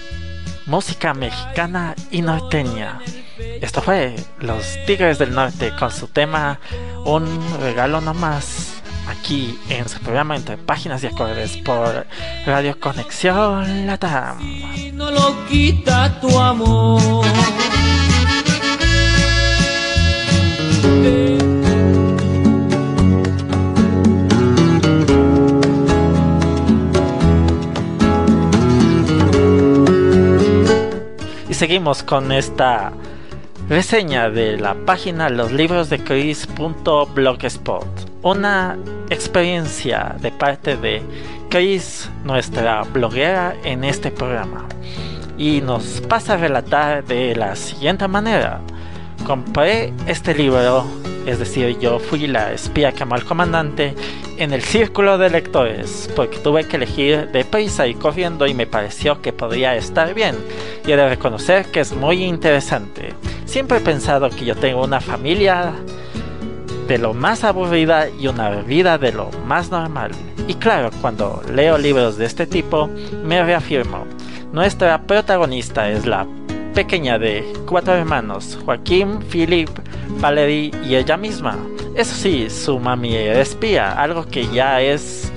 música 0.66 1.14
mexicana 1.14 1.94
y 2.10 2.24
norteña. 2.24 3.00
Esto 3.62 3.82
fue 3.84 4.16
Los 4.40 4.66
Tigres 4.88 5.20
del 5.20 5.34
Norte 5.36 5.72
con 5.78 5.92
su 5.92 6.08
tema 6.08 6.60
Un 7.06 7.26
regalo 7.62 8.02
nomás 8.02 8.82
aquí 9.08 9.60
en 9.70 9.88
su 9.88 10.00
programa 10.00 10.36
entre 10.36 10.58
páginas 10.58 11.04
y 11.04 11.08
acordes 11.08 11.58
por 11.58 12.08
Radio 12.46 12.80
Conexión 12.80 13.86
Latam. 13.86 14.40
No 14.94 15.12
lo 15.12 15.46
quita 15.48 16.20
tu 16.20 16.40
amor. 16.40 17.26
Seguimos 31.60 32.04
con 32.04 32.32
esta 32.32 32.94
reseña 33.68 34.30
de 34.30 34.56
la 34.56 34.76
página 34.86 35.30
Los 35.30 35.52
Libros 35.52 35.90
de 35.90 36.00
Chris.blogspot. 36.00 37.86
Una 38.22 38.78
experiencia 39.10 40.16
de 40.22 40.32
parte 40.32 40.78
de 40.78 41.02
Chris, 41.50 42.10
nuestra 42.24 42.84
bloguera 42.84 43.58
en 43.66 43.84
este 43.84 44.10
programa. 44.10 44.68
Y 45.38 45.60
nos 45.60 46.00
pasa 46.00 46.36
a 46.36 46.38
relatar 46.38 47.04
de 47.04 47.36
la 47.36 47.58
siguiente 47.58 48.08
manera. 48.08 48.62
Compré 49.28 49.92
este 50.08 50.34
libro, 50.34 50.86
es 51.26 51.40
decir, 51.40 51.78
yo 51.80 52.00
fui 52.00 52.28
la 52.28 52.54
espía 52.54 52.92
que 52.92 53.04
amó 53.04 53.16
al 53.16 53.26
comandante 53.26 53.94
en 54.38 54.54
el 54.54 54.62
círculo 54.62 55.18
de 55.18 55.30
lectores, 55.30 56.10
porque 56.16 56.38
tuve 56.38 56.66
que 56.66 56.78
elegir 56.78 57.30
deprisa 57.32 57.88
y 57.88 57.94
corriendo 57.94 58.48
y 58.48 58.54
me 58.54 58.66
pareció 58.66 59.22
que 59.22 59.34
podría 59.34 59.76
estar 59.76 60.14
bien. 60.14 60.36
Y 60.86 60.92
he 60.92 60.96
de 60.96 61.10
reconocer 61.10 61.66
que 61.66 61.82
es 61.82 61.94
muy 61.94 62.24
interesante. 62.24 63.14
Siempre 63.46 63.78
he 63.78 63.82
pensado 63.82 64.30
que 64.30 64.46
yo 64.46 64.56
tengo 64.56 64.84
una 64.84 65.02
familia 65.02 65.74
de 66.88 66.98
lo 66.98 67.14
más 67.14 67.44
aburrida 67.44 68.10
y 68.10 68.28
una 68.28 68.50
vida 68.62 68.98
de 68.98 69.12
lo 69.12 69.30
más 69.46 69.70
normal. 69.70 70.12
Y 70.48 70.56
claro, 70.56 70.90
cuando 71.02 71.44
leo 71.54 71.78
libros 71.78 72.18
de 72.18 72.26
este 72.26 72.48
tipo, 72.48 72.90
me 73.24 73.44
reafirmo. 73.44 74.06
Nuestra 74.52 75.04
protagonista 75.04 75.90
es 75.92 76.08
la 76.08 76.26
pequeña 76.74 77.20
de 77.20 77.46
cuatro 77.68 77.94
hermanos, 77.94 78.58
Joaquín, 78.66 79.20
Philip, 79.32 79.70
Valerie 80.20 80.72
y 80.84 80.96
ella 80.96 81.18
misma. 81.18 81.58
Eso 81.96 82.16
sí, 82.16 82.50
su 82.50 82.80
mami 82.80 83.16
era 83.16 83.42
espía, 83.42 83.92
algo 83.92 84.26
que 84.26 84.48
ya 84.48 84.82
es 84.82 85.32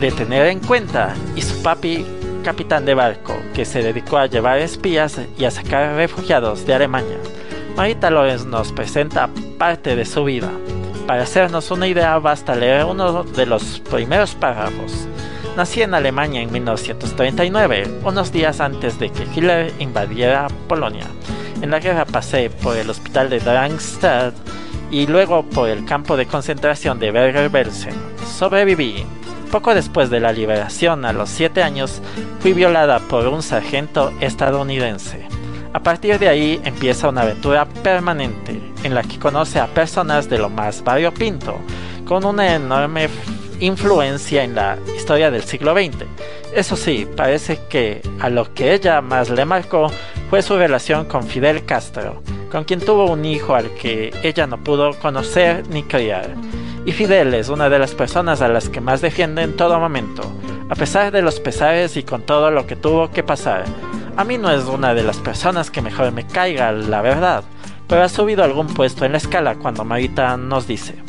de 0.00 0.10
tener 0.10 0.46
en 0.46 0.60
cuenta, 0.60 1.14
y 1.36 1.42
su 1.42 1.62
papi, 1.62 2.04
capitán 2.42 2.84
de 2.84 2.94
barco, 2.94 3.36
que 3.54 3.64
se 3.64 3.82
dedicó 3.82 4.18
a 4.18 4.26
llevar 4.26 4.58
espías 4.58 5.20
y 5.38 5.44
a 5.44 5.50
sacar 5.50 5.96
refugiados 5.96 6.66
de 6.66 6.74
Alemania. 6.74 7.18
Marita 7.76 8.10
Lorenz 8.10 8.44
nos 8.44 8.72
presenta 8.72 9.28
parte 9.58 9.96
de 9.96 10.04
su 10.04 10.24
vida. 10.24 10.50
Para 11.06 11.22
hacernos 11.22 11.70
una 11.70 11.86
idea 11.86 12.18
basta 12.18 12.54
leer 12.54 12.84
uno 12.84 13.24
de 13.24 13.46
los 13.46 13.80
primeros 13.90 14.34
párrafos. 14.34 15.06
Nací 15.56 15.82
en 15.82 15.94
Alemania 15.94 16.40
en 16.40 16.52
1939, 16.52 18.00
unos 18.04 18.32
días 18.32 18.60
antes 18.60 18.98
de 18.98 19.10
que 19.10 19.24
Hitler 19.24 19.72
invadiera 19.78 20.48
Polonia. 20.68 21.06
En 21.62 21.70
la 21.70 21.80
guerra 21.80 22.04
pasé 22.04 22.50
por 22.50 22.76
el 22.76 22.90
hospital 22.90 23.30
de 23.30 23.40
Darmstadt 23.40 24.34
y 24.90 25.06
luego 25.06 25.42
por 25.44 25.68
el 25.68 25.84
campo 25.84 26.16
de 26.16 26.26
concentración 26.26 26.98
de 26.98 27.10
Bergen-Belsen. 27.10 27.94
Sobreviví. 28.38 29.04
Poco 29.50 29.74
después 29.74 30.10
de 30.10 30.20
la 30.20 30.32
liberación, 30.32 31.04
a 31.04 31.12
los 31.12 31.30
7 31.30 31.62
años, 31.62 32.00
fui 32.40 32.52
violada 32.52 32.98
por 32.98 33.28
un 33.28 33.42
sargento 33.42 34.12
estadounidense. 34.20 35.26
A 35.72 35.80
partir 35.80 36.18
de 36.18 36.28
ahí 36.28 36.60
empieza 36.64 37.08
una 37.08 37.22
aventura 37.22 37.66
permanente 37.66 38.60
en 38.82 38.94
la 38.94 39.02
que 39.02 39.18
conoce 39.18 39.58
a 39.58 39.66
personas 39.66 40.28
de 40.28 40.38
lo 40.38 40.48
más 40.48 40.84
variopinto, 40.84 41.58
con 42.04 42.24
una 42.24 42.54
enorme 42.54 43.08
influencia 43.60 44.44
en 44.44 44.54
la 44.54 44.76
historia 44.96 45.30
del 45.30 45.42
siglo 45.42 45.74
XX. 45.74 46.04
Eso 46.54 46.76
sí, 46.76 47.06
parece 47.16 47.60
que 47.68 48.02
a 48.20 48.30
lo 48.30 48.52
que 48.54 48.74
ella 48.74 49.00
más 49.00 49.30
le 49.30 49.44
marcó 49.44 49.90
fue 50.34 50.42
su 50.42 50.56
relación 50.56 51.04
con 51.04 51.22
Fidel 51.22 51.64
Castro, 51.64 52.20
con 52.50 52.64
quien 52.64 52.80
tuvo 52.80 53.04
un 53.08 53.24
hijo 53.24 53.54
al 53.54 53.72
que 53.74 54.12
ella 54.24 54.48
no 54.48 54.64
pudo 54.64 54.98
conocer 54.98 55.62
ni 55.68 55.84
criar. 55.84 56.34
Y 56.84 56.90
Fidel 56.90 57.34
es 57.34 57.50
una 57.50 57.68
de 57.68 57.78
las 57.78 57.94
personas 57.94 58.42
a 58.42 58.48
las 58.48 58.68
que 58.68 58.80
más 58.80 59.00
defiende 59.00 59.42
en 59.42 59.54
todo 59.54 59.78
momento, 59.78 60.24
a 60.68 60.74
pesar 60.74 61.12
de 61.12 61.22
los 61.22 61.38
pesares 61.38 61.96
y 61.96 62.02
con 62.02 62.22
todo 62.22 62.50
lo 62.50 62.66
que 62.66 62.74
tuvo 62.74 63.12
que 63.12 63.22
pasar. 63.22 63.62
A 64.16 64.24
mí 64.24 64.36
no 64.36 64.50
es 64.50 64.64
una 64.64 64.92
de 64.92 65.04
las 65.04 65.18
personas 65.18 65.70
que 65.70 65.82
mejor 65.82 66.10
me 66.10 66.26
caiga, 66.26 66.72
la 66.72 67.00
verdad, 67.00 67.44
pero 67.86 68.02
ha 68.02 68.08
subido 68.08 68.42
algún 68.42 68.66
puesto 68.66 69.04
en 69.04 69.12
la 69.12 69.18
escala 69.18 69.54
cuando 69.54 69.84
Marita 69.84 70.36
nos 70.36 70.66
dice. 70.66 71.03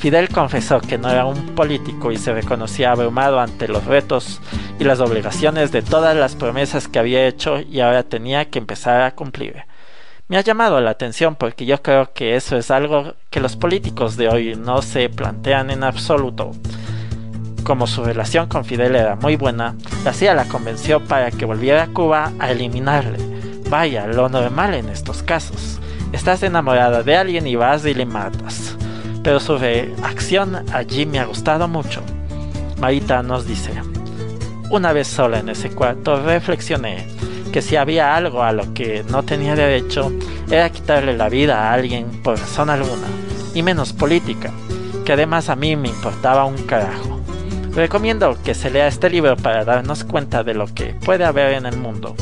Fidel 0.00 0.30
confesó 0.30 0.80
que 0.80 0.96
no 0.96 1.10
era 1.10 1.26
un 1.26 1.54
político 1.54 2.10
y 2.10 2.16
se 2.16 2.32
reconocía 2.32 2.90
abrumado 2.90 3.38
ante 3.38 3.68
los 3.68 3.84
retos 3.84 4.40
y 4.78 4.84
las 4.84 4.98
obligaciones 4.98 5.72
de 5.72 5.82
todas 5.82 6.16
las 6.16 6.36
promesas 6.36 6.88
que 6.88 6.98
había 6.98 7.26
hecho 7.26 7.60
y 7.60 7.80
ahora 7.80 8.02
tenía 8.02 8.48
que 8.48 8.58
empezar 8.58 9.02
a 9.02 9.14
cumplir. 9.14 9.64
Me 10.26 10.38
ha 10.38 10.40
llamado 10.40 10.80
la 10.80 10.92
atención 10.92 11.34
porque 11.34 11.66
yo 11.66 11.82
creo 11.82 12.14
que 12.14 12.34
eso 12.34 12.56
es 12.56 12.70
algo 12.70 13.12
que 13.28 13.40
los 13.40 13.56
políticos 13.56 14.16
de 14.16 14.30
hoy 14.30 14.54
no 14.56 14.80
se 14.80 15.10
plantean 15.10 15.70
en 15.70 15.84
absoluto. 15.84 16.52
Como 17.62 17.86
su 17.86 18.02
relación 18.02 18.48
con 18.48 18.64
Fidel 18.64 18.96
era 18.96 19.16
muy 19.16 19.36
buena, 19.36 19.74
la 20.02 20.14
CIA 20.14 20.32
la 20.32 20.46
convenció 20.46 21.04
para 21.04 21.30
que 21.30 21.44
volviera 21.44 21.82
a 21.82 21.88
Cuba 21.88 22.32
a 22.38 22.50
eliminarle. 22.50 23.18
Vaya, 23.68 24.06
lo 24.06 24.30
normal 24.30 24.72
en 24.72 24.88
estos 24.88 25.22
casos. 25.22 25.78
Estás 26.10 26.42
enamorada 26.42 27.02
de 27.02 27.16
alguien 27.16 27.46
y 27.46 27.54
vas 27.54 27.84
y 27.84 27.92
le 27.92 28.06
matas 28.06 28.78
pero 29.22 29.40
su 29.40 29.58
reacción 29.58 30.64
allí 30.72 31.06
me 31.06 31.18
ha 31.18 31.24
gustado 31.24 31.68
mucho. 31.68 32.02
Marita 32.78 33.22
nos 33.22 33.46
dice, 33.46 33.72
una 34.70 34.92
vez 34.92 35.08
sola 35.08 35.40
en 35.40 35.48
ese 35.48 35.70
cuarto 35.70 36.22
reflexioné 36.22 37.06
que 37.52 37.62
si 37.62 37.76
había 37.76 38.16
algo 38.16 38.42
a 38.42 38.52
lo 38.52 38.72
que 38.72 39.04
no 39.10 39.22
tenía 39.24 39.54
derecho 39.54 40.12
era 40.50 40.70
quitarle 40.70 41.16
la 41.16 41.28
vida 41.28 41.58
a 41.58 41.72
alguien 41.72 42.22
por 42.22 42.38
razón 42.38 42.70
alguna, 42.70 43.08
y 43.54 43.62
menos 43.62 43.92
política, 43.92 44.52
que 45.04 45.12
además 45.12 45.48
a 45.48 45.56
mí 45.56 45.76
me 45.76 45.88
importaba 45.88 46.44
un 46.44 46.56
carajo. 46.64 47.20
Recomiendo 47.74 48.36
que 48.44 48.54
se 48.54 48.70
lea 48.70 48.88
este 48.88 49.10
libro 49.10 49.36
para 49.36 49.64
darnos 49.64 50.04
cuenta 50.04 50.42
de 50.42 50.54
lo 50.54 50.66
que 50.66 50.94
puede 50.94 51.24
haber 51.24 51.54
en 51.54 51.66
el 51.66 51.76
mundo, 51.76 52.14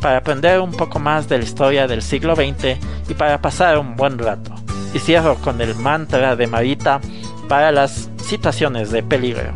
para 0.00 0.18
aprender 0.18 0.60
un 0.60 0.72
poco 0.72 0.98
más 0.98 1.28
de 1.28 1.38
la 1.38 1.44
historia 1.44 1.86
del 1.86 2.02
siglo 2.02 2.34
XX 2.34 2.78
y 3.08 3.14
para 3.14 3.40
pasar 3.40 3.78
un 3.78 3.96
buen 3.96 4.18
rato. 4.18 4.65
Y 4.96 4.98
cierro 4.98 5.34
con 5.34 5.60
el 5.60 5.74
mantra 5.74 6.36
de 6.36 6.46
Marita 6.46 7.02
para 7.50 7.70
las 7.70 8.08
situaciones 8.16 8.90
de 8.90 9.02
peligro. 9.02 9.52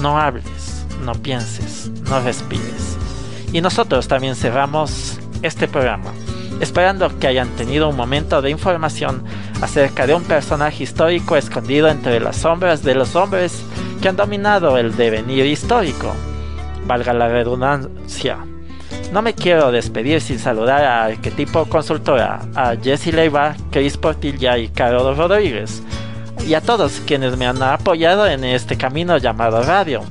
No 0.00 0.16
hables, 0.16 0.86
no 1.04 1.12
pienses, 1.12 1.90
no 2.08 2.20
respires. 2.20 2.96
Y 3.52 3.60
nosotros 3.60 4.06
también 4.06 4.36
cerramos 4.36 5.18
este 5.42 5.66
programa, 5.66 6.12
esperando 6.60 7.18
que 7.18 7.26
hayan 7.26 7.48
tenido 7.56 7.88
un 7.88 7.96
momento 7.96 8.40
de 8.40 8.50
información 8.50 9.24
acerca 9.60 10.06
de 10.06 10.14
un 10.14 10.22
personaje 10.22 10.84
histórico 10.84 11.36
escondido 11.36 11.88
entre 11.88 12.20
las 12.20 12.36
sombras 12.36 12.84
de 12.84 12.94
los 12.94 13.16
hombres 13.16 13.64
que 14.00 14.08
han 14.08 14.16
dominado 14.16 14.78
el 14.78 14.96
devenir 14.96 15.46
histórico. 15.46 16.14
Valga 16.86 17.12
la 17.12 17.26
redundancia. 17.26 18.38
No 19.12 19.22
me 19.22 19.34
quiero 19.34 19.70
despedir 19.70 20.20
sin 20.20 20.38
saludar 20.38 20.84
a 20.84 21.04
Arquetipo 21.04 21.64
Consultora, 21.66 22.40
a 22.54 22.74
Jesse 22.76 23.12
Leiva, 23.12 23.54
Chris 23.70 23.96
Portilla 23.96 24.58
y 24.58 24.68
Carlos 24.68 25.16
Rodríguez, 25.16 25.82
y 26.46 26.54
a 26.54 26.60
todos 26.60 27.00
quienes 27.06 27.36
me 27.36 27.46
han 27.46 27.62
apoyado 27.62 28.26
en 28.26 28.44
este 28.44 28.76
camino 28.76 29.16
llamado 29.16 29.62
radio. 29.62 30.02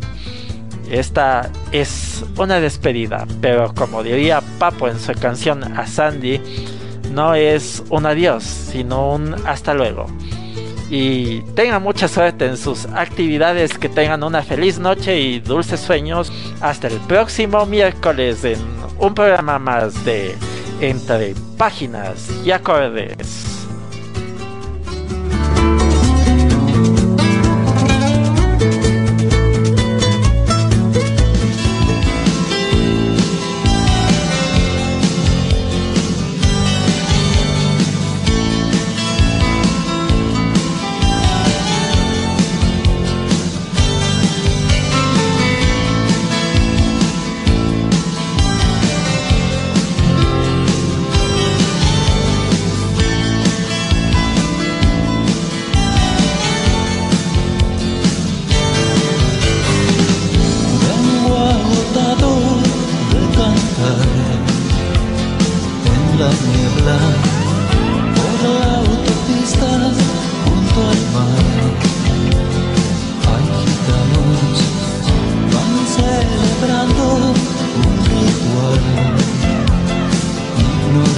Esta 0.89 1.50
es 1.72 2.24
una 2.38 2.60
despedida, 2.60 3.28
pero 3.41 3.74
como 3.74 4.02
diría 4.02 4.41
Papo 4.60 4.88
en 4.88 5.00
su 5.00 5.14
canción 5.14 5.64
a 5.78 5.86
Sandy, 5.86 6.41
no 7.12 7.36
es 7.36 7.84
un 7.89 8.06
adiós, 8.06 8.43
sino 8.43 9.14
un 9.14 9.36
hasta 9.46 9.74
luego. 9.74 10.08
Y 10.90 11.42
tengan 11.56 11.82
mucha 11.82 12.08
suerte 12.08 12.46
en 12.46 12.58
sus 12.58 12.86
actividades, 12.86 13.78
que 13.78 13.90
tengan 13.90 14.24
una 14.24 14.44
feliz 14.44 14.78
noche 14.78 15.20
y 15.20 15.40
dulces 15.40 15.80
sueños. 15.80 16.32
Hasta 16.62 16.88
el 16.88 17.00
próximo 17.02 17.66
miércoles 17.66 18.44
en 18.44 18.60
un 19.00 19.14
programa 19.14 19.58
más 19.60 20.06
de 20.06 20.36
Entre 20.82 21.34
Páginas 21.58 22.30
y 22.46 22.52
Acordes. 22.52 23.55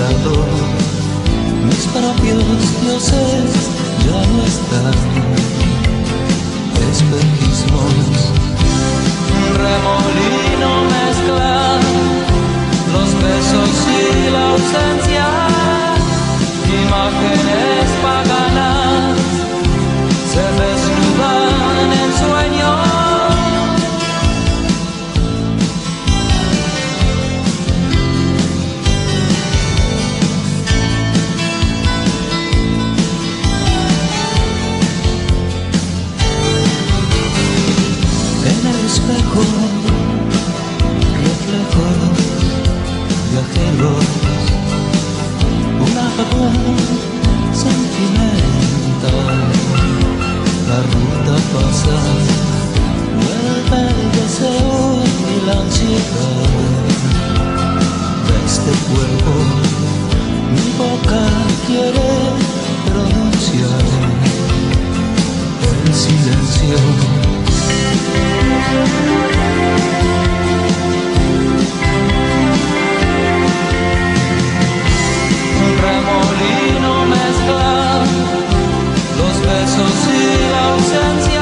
Mis 0.10 1.86
propios 1.88 2.44
dioses 2.82 3.52
ya 4.06 4.22
no 4.32 4.44
están. 4.44 4.94
Espejismos, 6.92 8.32
remolino 9.58 10.72
mezclan 10.96 11.82
los 12.94 13.10
besos 13.22 13.72
y 14.00 14.32
la 14.32 14.44
ausencia. 14.52 15.28
Imagen 16.86 17.47
cosas, 51.58 52.20
vuelve 53.22 53.80
el 53.90 54.12
deseo 54.20 55.04
y 55.32 55.46
la 55.48 55.56
ansiedad 55.64 56.48
de 58.28 58.36
este 58.50 58.72
cuerpo. 58.90 59.34
Mi 60.56 60.68
boca 60.82 61.24
quiere 61.66 62.10
pronunciar 62.88 63.86
el 65.86 65.94
silencio. 66.04 66.78
Un 75.64 75.72
remolino 75.86 76.94
mezcla 77.16 77.68
los 79.20 79.36
besos 79.42 79.96
y 80.08 80.52
la 80.52 80.62
ausencia. 80.74 81.37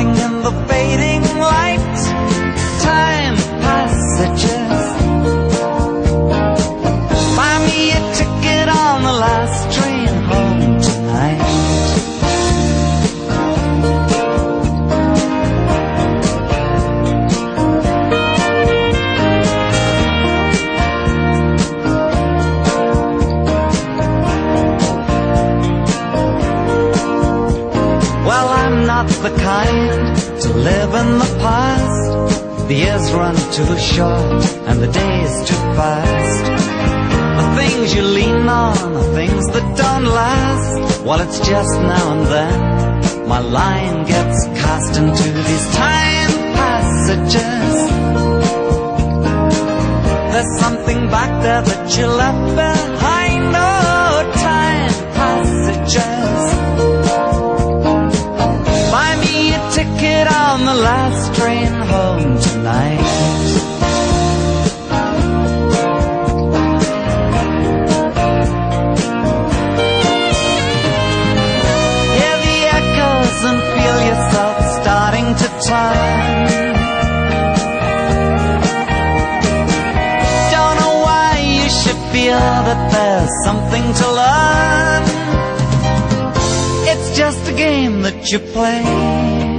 Falling 0.00 0.18
in 0.18 0.42
the 0.42 0.59
Well, 41.20 41.28
it's 41.28 41.38
just 41.46 41.74
now 41.82 42.12
and 42.12 42.26
then 42.28 43.28
my 43.28 43.40
line 43.40 44.06
gets 44.06 44.46
cast 44.62 44.96
into 44.96 45.30
these 45.48 45.66
time 45.74 46.30
passages. 46.56 47.74
There's 50.32 50.60
something 50.60 51.10
back 51.10 51.42
there 51.42 51.60
that 51.60 51.98
you 51.98 52.06
left 52.06 52.56
behind. 52.56 53.54
Oh, 53.54 54.32
time 54.48 54.94
passages. 55.20 56.40
Buy 58.90 59.10
me 59.20 59.52
a 59.52 59.60
ticket 59.76 60.26
on 60.26 60.64
the 60.64 60.74
last 60.88 61.34
train 61.38 61.72
home 61.92 62.40
tonight. 62.40 63.39
Something 83.80 84.02
to 84.02 84.12
learn. 84.12 85.02
It's 86.88 87.16
just 87.16 87.48
a 87.48 87.54
game 87.54 88.02
that 88.02 88.30
you 88.30 88.38
play. 88.38 89.49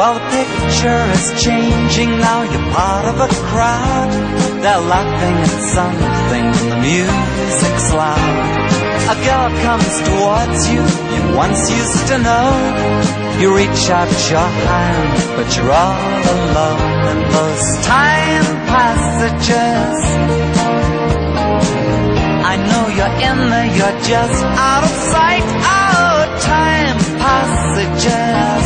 While 0.00 0.14
the 0.14 0.24
picture 0.32 1.04
is 1.12 1.44
changing 1.44 2.08
now, 2.20 2.40
you're 2.40 2.72
part 2.72 3.04
of 3.04 3.20
a 3.20 3.28
crowd. 3.52 4.10
They're 4.62 4.84
laughing 4.94 5.36
at 5.44 5.60
something, 5.76 6.46
the 6.70 6.78
music's 6.88 7.92
loud. 7.92 8.56
A 9.12 9.16
girl 9.28 9.50
comes 9.60 9.92
towards 10.08 10.60
you, 10.72 10.80
you 11.14 11.36
once 11.36 11.60
used 11.68 12.06
to 12.08 12.16
know. 12.16 12.48
You 13.40 13.54
reach 13.54 13.82
out 13.92 14.08
your 14.32 14.50
hand, 14.68 15.36
but 15.36 15.48
you're 15.54 15.70
all 15.70 16.00
alone 16.32 17.00
in 17.12 17.20
those 17.36 17.66
time 17.84 18.46
passages. 18.72 19.96
I 22.52 22.56
know 22.68 22.84
you're 22.96 23.16
in 23.28 23.38
there, 23.52 23.70
you're 23.76 23.98
just 24.08 24.44
out 24.64 24.82
of 24.82 24.94
sight. 25.12 25.44
Oh, 25.76 26.24
time 26.40 26.96
passages. 27.20 28.59